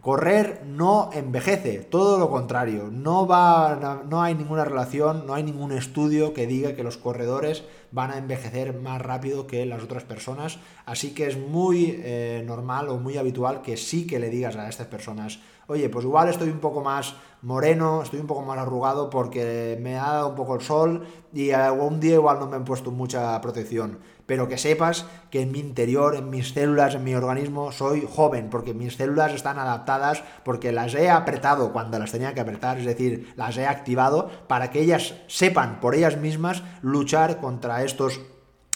Correr 0.08 0.62
no 0.64 1.10
envejece, 1.12 1.80
todo 1.80 2.18
lo 2.18 2.30
contrario, 2.30 2.88
no, 2.90 3.26
va, 3.26 4.02
no 4.08 4.22
hay 4.22 4.34
ninguna 4.34 4.64
relación, 4.64 5.26
no 5.26 5.34
hay 5.34 5.42
ningún 5.42 5.70
estudio 5.70 6.32
que 6.32 6.46
diga 6.46 6.74
que 6.74 6.82
los 6.82 6.96
corredores 6.96 7.64
van 7.92 8.12
a 8.12 8.16
envejecer 8.16 8.72
más 8.72 9.02
rápido 9.02 9.46
que 9.46 9.66
las 9.66 9.82
otras 9.82 10.04
personas, 10.04 10.60
así 10.86 11.10
que 11.10 11.26
es 11.26 11.36
muy 11.36 12.00
eh, 12.02 12.42
normal 12.46 12.88
o 12.88 12.96
muy 12.96 13.18
habitual 13.18 13.60
que 13.60 13.76
sí 13.76 14.06
que 14.06 14.18
le 14.18 14.30
digas 14.30 14.56
a 14.56 14.70
estas 14.70 14.86
personas, 14.86 15.40
oye, 15.68 15.88
pues 15.88 16.04
igual 16.04 16.28
estoy 16.28 16.50
un 16.50 16.58
poco 16.58 16.82
más 16.82 17.14
moreno, 17.42 18.02
estoy 18.02 18.18
un 18.18 18.26
poco 18.26 18.42
más 18.42 18.58
arrugado 18.58 19.08
porque 19.08 19.78
me 19.80 19.96
ha 19.96 20.12
dado 20.12 20.30
un 20.30 20.34
poco 20.34 20.56
el 20.56 20.60
sol 20.62 21.06
y 21.32 21.52
un 21.52 22.00
día 22.00 22.14
igual 22.14 22.40
no 22.40 22.48
me 22.48 22.56
han 22.56 22.64
puesto 22.64 22.90
mucha 22.90 23.40
protección 23.40 23.98
pero 24.28 24.46
que 24.46 24.58
sepas 24.58 25.06
que 25.30 25.40
en 25.40 25.52
mi 25.52 25.58
interior, 25.58 26.14
en 26.14 26.28
mis 26.28 26.52
células, 26.52 26.94
en 26.94 27.02
mi 27.02 27.14
organismo, 27.14 27.72
soy 27.72 28.06
joven, 28.06 28.50
porque 28.50 28.74
mis 28.74 28.96
células 28.96 29.32
están 29.32 29.58
adaptadas, 29.58 30.22
porque 30.44 30.70
las 30.70 30.94
he 30.94 31.08
apretado 31.08 31.72
cuando 31.72 31.98
las 31.98 32.12
tenía 32.12 32.34
que 32.34 32.42
apretar, 32.42 32.76
es 32.76 32.84
decir, 32.84 33.32
las 33.36 33.56
he 33.56 33.66
activado 33.66 34.30
para 34.46 34.70
que 34.70 34.82
ellas 34.82 35.14
sepan 35.28 35.80
por 35.80 35.94
ellas 35.94 36.18
mismas 36.18 36.62
luchar 36.82 37.40
contra 37.40 37.82
estos 37.84 38.20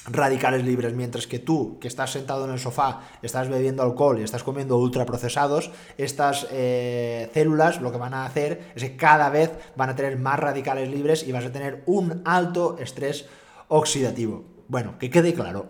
radicales 0.07 0.65
libres, 0.65 0.95
mientras 0.95 1.27
que 1.27 1.39
tú, 1.39 1.79
que 1.81 1.89
estás 1.89 2.11
sentado 2.11 2.45
en 2.45 2.53
el 2.53 2.59
sofá, 2.59 3.01
estás 3.23 3.49
bebiendo 3.49 3.83
alcohol 3.83 4.19
y 4.19 4.23
estás 4.23 4.43
comiendo 4.43 4.77
ultraprocesados, 4.79 5.71
estas 5.97 6.47
eh, 6.51 7.31
células 7.33 7.81
lo 7.81 7.93
que 7.93 7.99
van 7.99 8.15
a 8.15 8.25
hacer 8.25 8.73
es 8.75 8.83
que 8.83 8.97
cada 8.97 9.31
vez 9.31 9.53
van 9.77 9.91
a 9.91 9.97
tener 9.97 10.19
más 10.19 10.39
radicales 10.39 10.89
libres 10.91 11.27
y 11.27 11.33
vas 11.33 11.45
a 11.45 11.53
tener 11.53 11.83
un 11.87 12.23
alto 12.25 12.77
estrés 12.79 13.27
oxidativo. 13.69 14.45
Bueno, 14.69 14.99
que 14.99 15.11
quede 15.11 15.35
claro. 15.35 15.67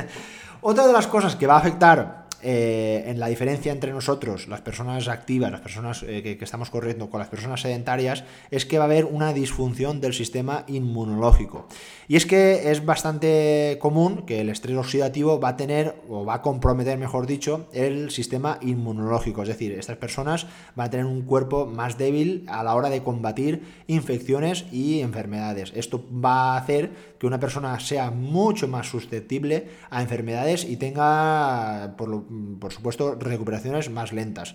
Otra 0.60 0.86
de 0.86 0.92
las 0.92 1.06
cosas 1.06 1.36
que 1.36 1.46
va 1.46 1.54
a 1.54 1.58
afectar 1.58 2.23
eh, 2.46 3.04
en 3.06 3.18
la 3.18 3.28
diferencia 3.28 3.72
entre 3.72 3.90
nosotros, 3.90 4.48
las 4.48 4.60
personas 4.60 5.08
activas, 5.08 5.50
las 5.50 5.62
personas 5.62 6.04
eh, 6.06 6.22
que, 6.22 6.44
estamos 6.44 6.68
corriendo 6.68 7.08
con 7.08 7.18
las 7.18 7.28
personas 7.28 7.62
sedentarias, 7.62 8.24
es 8.50 8.66
que 8.66 8.76
va 8.76 8.84
a 8.84 8.86
haber 8.86 9.06
una 9.06 9.32
disfunción 9.32 10.02
del 10.02 10.12
sistema 10.12 10.64
inmunológico. 10.66 11.66
Y 12.06 12.16
es 12.16 12.26
que 12.26 12.70
es 12.70 12.84
bastante 12.84 13.78
común 13.80 14.26
que 14.26 14.42
el 14.42 14.50
estrés 14.50 14.76
oxidativo 14.76 15.40
va 15.40 15.48
a 15.50 15.56
tener, 15.56 15.96
o 16.10 16.26
va 16.26 16.34
a 16.34 16.42
comprometer, 16.42 16.98
mejor 16.98 17.26
dicho, 17.26 17.66
el 17.72 18.10
sistema 18.10 18.58
inmunológico. 18.60 19.40
Es 19.40 19.48
decir, 19.48 19.72
estas 19.72 19.96
personas 19.96 20.46
van 20.76 20.88
a 20.88 20.90
tener 20.90 21.06
un 21.06 21.22
cuerpo 21.22 21.64
más 21.64 21.96
débil 21.96 22.44
a 22.46 22.62
la 22.62 22.74
hora 22.74 22.90
de 22.90 23.02
combatir 23.02 23.62
infecciones 23.86 24.66
y 24.70 25.00
enfermedades. 25.00 25.72
Esto 25.74 26.04
va 26.12 26.52
a 26.52 26.58
hacer 26.58 27.13
que 27.24 27.28
una 27.28 27.40
persona 27.40 27.80
sea 27.80 28.10
mucho 28.10 28.68
más 28.68 28.86
susceptible 28.86 29.70
a 29.88 30.02
enfermedades 30.02 30.62
y 30.66 30.76
tenga, 30.76 31.94
por 31.96 32.24
por 32.60 32.70
supuesto, 32.70 33.14
recuperaciones 33.14 33.88
más 33.88 34.12
lentas. 34.12 34.54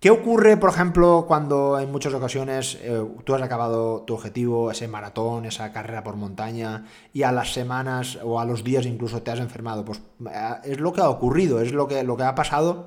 ¿Qué 0.00 0.10
ocurre, 0.10 0.56
por 0.56 0.70
ejemplo, 0.70 1.26
cuando 1.28 1.78
en 1.78 1.92
muchas 1.92 2.14
ocasiones 2.14 2.78
eh, 2.80 3.04
tú 3.24 3.34
has 3.34 3.42
acabado 3.42 4.04
tu 4.06 4.14
objetivo, 4.14 4.70
ese 4.70 4.88
maratón, 4.88 5.44
esa 5.44 5.70
carrera 5.70 6.02
por 6.02 6.16
montaña, 6.16 6.86
y 7.12 7.24
a 7.24 7.30
las 7.30 7.52
semanas 7.52 8.18
o 8.24 8.40
a 8.40 8.46
los 8.46 8.64
días 8.64 8.86
incluso 8.86 9.20
te 9.20 9.30
has 9.30 9.40
enfermado? 9.40 9.84
Pues 9.84 10.00
eh, 10.30 10.54
es 10.64 10.80
lo 10.80 10.94
que 10.94 11.02
ha 11.02 11.10
ocurrido, 11.10 11.60
es 11.60 11.72
lo 11.72 11.88
que, 11.88 12.04
lo 12.04 12.16
que 12.16 12.22
ha 12.22 12.34
pasado 12.34 12.86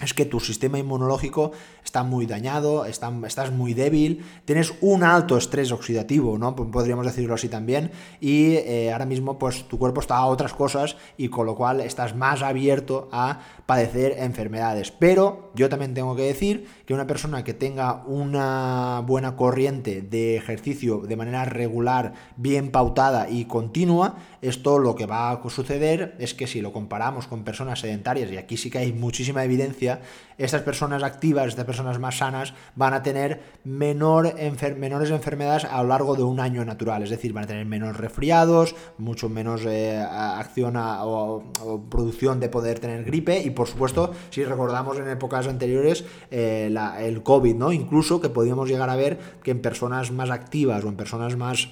es 0.00 0.14
que 0.14 0.24
tu 0.24 0.40
sistema 0.40 0.78
inmunológico 0.78 1.52
está 1.86 2.02
muy 2.02 2.26
dañado, 2.26 2.84
estás 2.84 3.52
muy 3.52 3.72
débil, 3.72 4.24
tienes 4.44 4.74
un 4.80 5.04
alto 5.04 5.38
estrés 5.38 5.70
oxidativo, 5.70 6.36
¿no? 6.36 6.56
Podríamos 6.56 7.06
decirlo 7.06 7.34
así 7.34 7.48
también, 7.48 7.92
y 8.20 8.54
eh, 8.56 8.90
ahora 8.92 9.06
mismo 9.06 9.38
pues 9.38 9.68
tu 9.68 9.78
cuerpo 9.78 10.00
está 10.00 10.16
a 10.16 10.26
otras 10.26 10.52
cosas 10.52 10.96
y 11.16 11.28
con 11.28 11.46
lo 11.46 11.54
cual 11.54 11.80
estás 11.80 12.16
más 12.16 12.42
abierto 12.42 13.08
a 13.12 13.38
padecer 13.66 14.16
enfermedades. 14.18 14.90
Pero 14.90 15.52
yo 15.54 15.68
también 15.68 15.94
tengo 15.94 16.16
que 16.16 16.22
decir 16.22 16.66
que 16.86 16.92
una 16.92 17.06
persona 17.06 17.44
que 17.44 17.54
tenga 17.54 18.02
una 18.06 19.02
buena 19.06 19.36
corriente 19.36 20.02
de 20.02 20.36
ejercicio 20.36 20.98
de 20.98 21.16
manera 21.16 21.44
regular, 21.44 22.14
bien 22.36 22.72
pautada 22.72 23.30
y 23.30 23.44
continua, 23.44 24.16
esto 24.42 24.80
lo 24.80 24.96
que 24.96 25.06
va 25.06 25.30
a 25.30 25.48
suceder 25.48 26.16
es 26.18 26.34
que 26.34 26.48
si 26.48 26.60
lo 26.60 26.72
comparamos 26.72 27.28
con 27.28 27.44
personas 27.44 27.78
sedentarias, 27.78 28.32
y 28.32 28.38
aquí 28.38 28.56
sí 28.56 28.70
que 28.70 28.78
hay 28.78 28.92
muchísima 28.92 29.44
evidencia, 29.44 30.00
estas 30.36 30.62
personas 30.62 31.02
activas, 31.02 31.46
estas 31.48 31.64
personas 31.64 31.75
más 31.82 32.18
sanas 32.18 32.54
van 32.74 32.94
a 32.94 33.02
tener 33.02 33.40
menor 33.64 34.34
menores 34.76 35.10
enfermedades 35.10 35.64
a 35.64 35.82
lo 35.82 35.88
largo 35.88 36.16
de 36.16 36.22
un 36.22 36.40
año 36.40 36.64
natural, 36.64 37.02
es 37.02 37.10
decir, 37.10 37.32
van 37.32 37.44
a 37.44 37.46
tener 37.46 37.66
menos 37.66 37.96
resfriados, 37.96 38.74
mucho 38.98 39.28
menos 39.28 39.64
eh, 39.64 39.98
acción 39.98 40.74
o, 40.76 41.42
producción 41.90 42.40
de 42.40 42.48
poder 42.48 42.78
tener 42.78 43.04
gripe 43.04 43.40
y 43.40 43.50
por 43.50 43.68
supuesto, 43.68 44.12
si 44.30 44.44
recordamos 44.44 44.98
en 44.98 45.08
épocas 45.08 45.46
anteriores, 45.46 46.04
eh, 46.30 46.74
el 47.00 47.22
COVID, 47.22 47.54
¿no? 47.54 47.72
Incluso 47.72 48.20
que 48.20 48.28
podíamos 48.28 48.68
llegar 48.68 48.90
a 48.90 48.96
ver 48.96 49.18
que 49.42 49.50
en 49.50 49.60
personas 49.60 50.10
más 50.10 50.30
activas 50.30 50.84
o 50.84 50.88
en 50.88 50.96
personas 50.96 51.36
más 51.36 51.68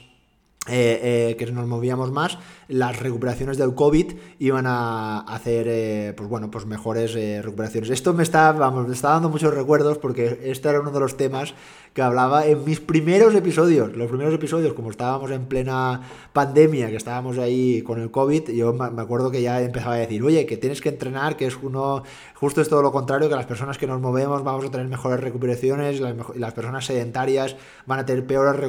eh, 0.66 1.30
eh, 1.30 1.36
que 1.36 1.44
nos 1.52 1.66
movíamos 1.66 2.10
más, 2.10 2.38
las 2.68 2.98
recuperaciones 2.98 3.58
del 3.58 3.74
COVID 3.74 4.14
iban 4.38 4.64
a 4.66 5.20
hacer, 5.20 5.66
eh, 5.68 6.14
pues 6.16 6.26
bueno, 6.28 6.50
pues 6.50 6.64
mejores 6.64 7.12
recuperaciones. 7.44 7.90
Esto 7.90 8.14
me 8.14 8.22
está, 8.22 8.50
vamos, 8.52 8.88
me 8.88 8.94
está 8.94 9.10
dando 9.10 9.28
muchos 9.28 9.52
recuerdos 9.52 9.98
porque 9.98 10.40
este 10.44 10.70
era 10.70 10.80
uno 10.80 10.90
de 10.90 11.00
los 11.00 11.18
temas 11.18 11.52
que 11.94 12.02
hablaba 12.02 12.44
en 12.46 12.64
mis 12.64 12.80
primeros 12.80 13.36
episodios. 13.36 13.96
Los 13.96 14.08
primeros 14.08 14.34
episodios, 14.34 14.74
como 14.74 14.90
estábamos 14.90 15.30
en 15.30 15.46
plena 15.46 16.02
pandemia, 16.32 16.90
que 16.90 16.96
estábamos 16.96 17.38
ahí 17.38 17.82
con 17.82 18.00
el 18.00 18.10
COVID, 18.10 18.50
yo 18.50 18.72
me 18.72 19.00
acuerdo 19.00 19.30
que 19.30 19.40
ya 19.40 19.62
empezaba 19.62 19.94
a 19.94 19.98
decir, 19.98 20.20
oye, 20.24 20.44
que 20.44 20.56
tienes 20.56 20.80
que 20.80 20.88
entrenar, 20.88 21.36
que 21.36 21.46
es 21.46 21.56
uno, 21.62 22.02
justo 22.34 22.60
es 22.60 22.68
todo 22.68 22.82
lo 22.82 22.90
contrario, 22.90 23.28
que 23.28 23.36
las 23.36 23.46
personas 23.46 23.78
que 23.78 23.86
nos 23.86 24.00
movemos 24.00 24.42
vamos 24.42 24.64
a 24.64 24.70
tener 24.72 24.88
mejores 24.88 25.20
recuperaciones, 25.20 26.00
y 26.00 26.38
las, 26.38 26.52
personas 26.52 26.84
sedentarias 26.84 27.54
van 27.86 28.00
a 28.00 28.06
tener 28.06 28.26
peores, 28.26 28.60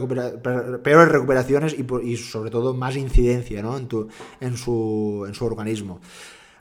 peores 0.84 1.10
recuperaciones 1.10 1.74
y 1.74 1.86
y, 2.04 2.18
sobre 2.18 2.52
todo 2.52 2.74
más 2.74 2.96
incidencia 2.96 3.60
en, 3.60 3.88
tu, 3.88 4.08
en, 4.40 4.56
su, 4.56 5.26
en 5.28 5.34
su 5.34 5.46
organismo. 5.46 6.00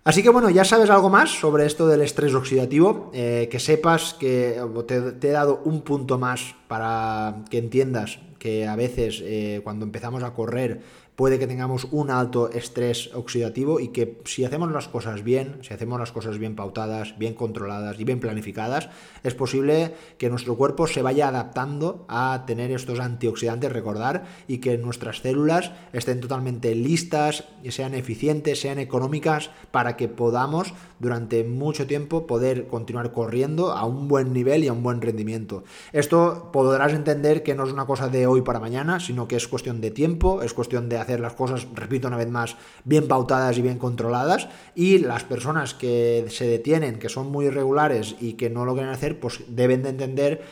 Así 0.05 0.23
que 0.23 0.29
bueno, 0.29 0.51
ya 0.51 0.65
sabes 0.67 0.91
algo 0.91 1.09
más 1.09 1.31
sobre 1.31 1.65
esto 1.65 1.89
del 1.89 2.03
estrés 2.03 2.35
oxidativo, 2.35 3.11
eh, 3.15 3.49
que 3.51 3.59
sepas 3.59 4.13
que 4.13 4.61
te, 4.87 5.29
he 5.29 5.33
dado 5.33 5.63
un 5.65 5.81
punto 5.81 6.19
más 6.19 6.55
para 6.69 7.37
que 7.49 7.57
entiendas 7.57 8.19
que 8.39 8.67
a 8.67 8.77
veces 8.77 9.23
eh, 9.25 9.63
cuando 9.65 9.87
empezamos 9.87 10.23
a 10.23 10.35
correr 10.35 10.83
puede 11.17 11.39
que 11.39 11.47
tengamos 11.47 11.87
un 11.91 12.11
alto 12.11 12.51
estrés 12.51 13.11
oxidativo 13.15 13.81
y 13.81 13.89
que 13.89 14.21
si 14.25 14.45
hacemos 14.45 14.71
las 14.73 14.89
cosas 14.89 15.23
bien, 15.23 15.59
si 15.63 15.73
hacemos 15.73 15.99
las 16.01 16.13
cosas 16.13 16.39
bien 16.39 16.57
pautadas, 16.57 17.17
bien 17.19 17.35
controladas 17.35 17.99
y 18.01 18.05
bien 18.05 18.21
planificadas, 18.21 18.89
es 19.23 19.35
posible 19.35 19.95
que 20.19 20.31
nuestro 20.31 20.57
cuerpo 20.57 20.87
se 20.87 21.03
vaya 21.03 21.29
adaptando 21.29 22.05
a 22.09 22.45
tener 22.47 22.73
estos 22.73 23.01
antioxidantes, 23.01 23.73
recordar, 23.73 24.25
y 24.49 24.59
que 24.59 24.77
nuestras 24.79 25.19
células 25.19 25.73
estén 25.93 26.21
totalmente 26.21 26.75
listas, 26.75 27.45
sean 27.69 27.95
eficientes, 27.95 28.61
sean 28.61 28.79
económicas, 28.79 29.51
para 29.71 29.97
que 29.97 30.09
podamos 30.09 30.75
durante 30.99 31.45
mucho 31.45 31.87
tiempo 31.87 32.27
poder 32.27 32.67
continuar 32.67 33.13
corriendo 33.13 33.73
a 33.73 33.85
un 33.85 34.09
buen 34.09 34.33
nivel 34.33 34.65
y 34.65 34.69
a 34.69 34.73
un 34.73 34.83
buen 34.83 35.01
rendimiento. 35.01 35.65
Esto 35.93 36.51
podrás 36.53 36.93
entender 36.93 37.43
que 37.43 37.55
no 37.55 37.65
es 37.65 37.73
una 37.73 37.87
cosa 37.87 38.09
de 38.09 38.27
hoy 38.27 38.43
para 38.43 38.61
mañana, 38.61 39.01
sino 39.01 39.29
que 39.29 39.37
es 39.37 39.47
cuestión 39.49 39.81
de 39.81 39.91
tiempo, 39.91 40.43
es 40.43 40.55
cuestión 40.55 40.89
de 40.89 41.04
hacer 41.05 41.21
las 41.21 41.35
cosas, 41.35 41.67
repito 41.75 42.09
una 42.09 42.17
vez 42.17 42.29
más, 42.29 42.57
bien 42.85 43.09
pautadas 43.09 43.57
y 43.59 43.63
bien 43.63 43.79
controladas. 43.79 44.49
Y 44.75 44.99
las 44.99 45.25
personas 45.25 45.75
que 45.75 46.27
se 46.29 46.47
detienen, 46.47 46.99
que 46.99 47.09
son 47.09 47.31
muy 47.31 47.47
irregulares 47.47 48.17
y 48.21 48.35
que 48.35 48.51
no 48.51 48.65
lo 48.65 48.75
quieren 48.75 48.93
hacer, 48.93 49.21
pues 49.21 49.41
deben 49.49 49.83
de 49.83 49.91
entender 49.91 50.43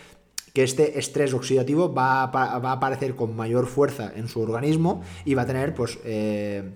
que 0.53 0.63
este 0.63 0.99
estrés 0.99 1.33
oxidativo 1.35 1.93
va 1.93 2.25
a, 2.25 2.27
va 2.59 2.71
a 2.71 2.73
aparecer 2.73 3.17
con 3.17 3.35
mayor 3.35 3.67
fuerza 3.67 4.13
en 4.15 4.29
su 4.29 4.41
organismo 4.41 5.03
y 5.25 5.35
va 5.35 5.43
a 5.43 5.47
tener, 5.47 5.75
pues, 5.75 5.99
eh, 6.05 6.71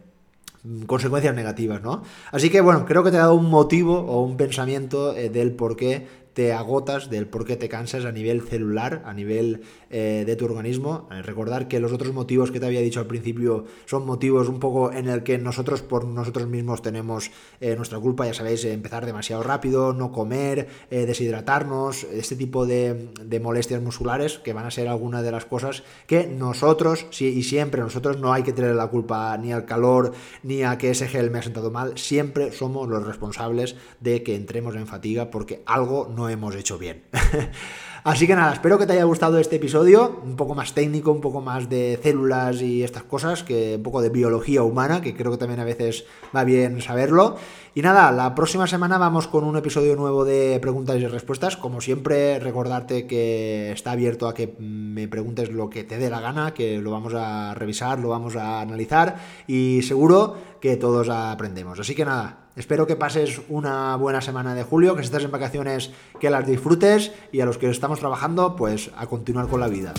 consecuencias 0.86 1.34
negativas, 1.34 1.82
¿no? 1.82 2.02
Así 2.32 2.50
que 2.50 2.60
bueno, 2.60 2.84
creo 2.86 3.04
que 3.04 3.10
te 3.10 3.16
he 3.16 3.20
dado 3.20 3.34
un 3.34 3.50
motivo 3.50 3.98
o 4.00 4.22
un 4.22 4.36
pensamiento 4.36 5.16
eh, 5.16 5.28
del 5.28 5.52
por 5.52 5.76
qué 5.76 6.06
te 6.32 6.52
agotas, 6.52 7.08
del 7.08 7.26
por 7.26 7.46
qué 7.46 7.56
te 7.56 7.68
cansas 7.68 8.04
a 8.04 8.12
nivel 8.12 8.42
celular, 8.42 9.02
a 9.06 9.14
nivel 9.14 9.62
eh, 9.88 10.25
de 10.27 10.35
tu 10.35 10.44
organismo. 10.44 11.09
Eh, 11.12 11.22
recordar 11.22 11.68
que 11.68 11.79
los 11.79 11.92
otros 11.92 12.12
motivos 12.12 12.51
que 12.51 12.59
te 12.59 12.66
había 12.66 12.81
dicho 12.81 12.99
al 12.99 13.07
principio 13.07 13.66
son 13.85 14.05
motivos 14.05 14.49
un 14.49 14.59
poco 14.59 14.92
en 14.92 15.09
el 15.09 15.22
que 15.22 15.38
nosotros 15.38 15.83
por 15.83 16.05
nosotros 16.07 16.49
mismos 16.49 16.83
tenemos 16.83 17.31
eh, 17.61 17.77
nuestra 17.77 18.01
culpa, 18.01 18.27
ya 18.27 18.35
sabéis, 18.35 18.64
empezar 18.64 19.07
demasiado 19.07 19.44
rápido, 19.44 19.92
no 19.92 20.11
comer, 20.11 20.68
deshidratarnos, 20.90 22.05
este 22.05 22.35
tipo 22.35 22.66
de, 22.66 23.11
molestias 23.40 23.81
musculares 23.81 24.38
que 24.38 24.53
van 24.53 24.66
a 24.66 24.70
ser 24.70 24.88
algunas 24.88 25.22
de 25.22 25.31
las 25.31 25.44
cosas 25.44 25.85
que 26.07 26.27
nosotros, 26.27 27.07
y 27.20 27.42
siempre 27.44 27.81
nosotros 27.81 28.18
no 28.18 28.33
hay 28.33 28.42
que 28.42 28.53
tener 28.53 28.75
la 28.75 28.88
culpa 28.88 29.37
ni 29.38 29.53
al 29.53 29.66
calor 29.66 30.12
ni 30.42 30.62
a 30.62 30.79
que 30.79 30.90
ese 30.90 31.07
gel 31.07 31.31
me 31.31 31.38
ha 31.38 31.42
sentado 31.42 31.70
mal, 31.70 31.96
siempre 31.96 32.51
somos 32.51 32.88
los 32.88 33.07
responsables 33.07 33.77
de 34.01 34.22
que 34.22 34.35
entremos 34.35 34.75
en 34.75 34.87
fatiga 34.87 35.31
porque 35.31 35.62
algo 35.66 36.12
no 36.14 36.29
hemos 36.29 36.57
hecho 36.57 36.79
bien. 36.79 37.05
Así 38.06 38.28
que 38.28 38.36
nada, 38.36 38.52
espero 38.52 38.78
que 38.78 38.86
te 38.86 38.92
haya 38.92 39.02
gustado 39.02 39.40
este 39.40 39.56
episodio, 39.56 40.20
un 40.24 40.36
poco 40.36 40.54
más 40.54 40.74
técnico, 40.74 41.10
un 41.10 41.20
poco 41.20 41.40
más 41.40 41.68
de 41.68 41.98
células 42.00 42.62
y 42.62 42.84
estas 42.84 43.02
cosas, 43.02 43.42
que 43.42 43.74
un 43.78 43.82
poco 43.82 44.00
de 44.00 44.10
biología 44.10 44.62
humana, 44.62 45.00
que 45.00 45.16
creo 45.16 45.32
que 45.32 45.38
también 45.38 45.58
a 45.58 45.64
veces 45.64 46.04
va 46.34 46.44
bien 46.44 46.80
saberlo. 46.80 47.34
Y 47.74 47.82
nada, 47.82 48.12
la 48.12 48.32
próxima 48.36 48.68
semana 48.68 48.96
vamos 48.96 49.26
con 49.26 49.42
un 49.42 49.56
episodio 49.56 49.96
nuevo 49.96 50.24
de 50.24 50.56
preguntas 50.62 51.00
y 51.00 51.06
respuestas. 51.08 51.56
Como 51.56 51.80
siempre, 51.80 52.38
recordarte 52.38 53.08
que 53.08 53.72
está 53.72 53.90
abierto 53.90 54.28
a 54.28 54.34
que 54.34 54.54
me 54.60 55.08
preguntes 55.08 55.50
lo 55.50 55.68
que 55.68 55.82
te 55.82 55.98
dé 55.98 56.08
la 56.08 56.20
gana, 56.20 56.54
que 56.54 56.78
lo 56.78 56.92
vamos 56.92 57.12
a 57.12 57.54
revisar, 57.54 57.98
lo 57.98 58.10
vamos 58.10 58.36
a 58.36 58.60
analizar 58.60 59.16
y 59.48 59.82
seguro 59.82 60.36
que 60.60 60.76
todos 60.76 61.08
aprendemos. 61.08 61.80
Así 61.80 61.96
que 61.96 62.04
nada, 62.04 62.45
Espero 62.56 62.86
que 62.86 62.96
pases 62.96 63.42
una 63.50 63.96
buena 63.96 64.22
semana 64.22 64.54
de 64.54 64.62
julio, 64.62 64.96
que 64.96 65.02
si 65.02 65.06
estás 65.06 65.24
en 65.24 65.30
vacaciones 65.30 65.90
que 66.18 66.30
las 66.30 66.46
disfrutes 66.46 67.12
y 67.30 67.40
a 67.40 67.44
los 67.44 67.58
que 67.58 67.68
estamos 67.68 68.00
trabajando, 68.00 68.56
pues 68.56 68.90
a 68.96 69.06
continuar 69.06 69.46
con 69.46 69.60
la 69.60 69.68
vida. 69.68 69.92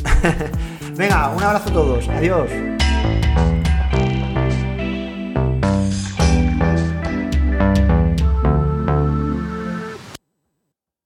Venga, 0.95 1.29
un 1.29 1.43
abrazo 1.43 1.69
a 1.69 1.73
todos. 1.73 2.09
Adiós. 2.09 2.49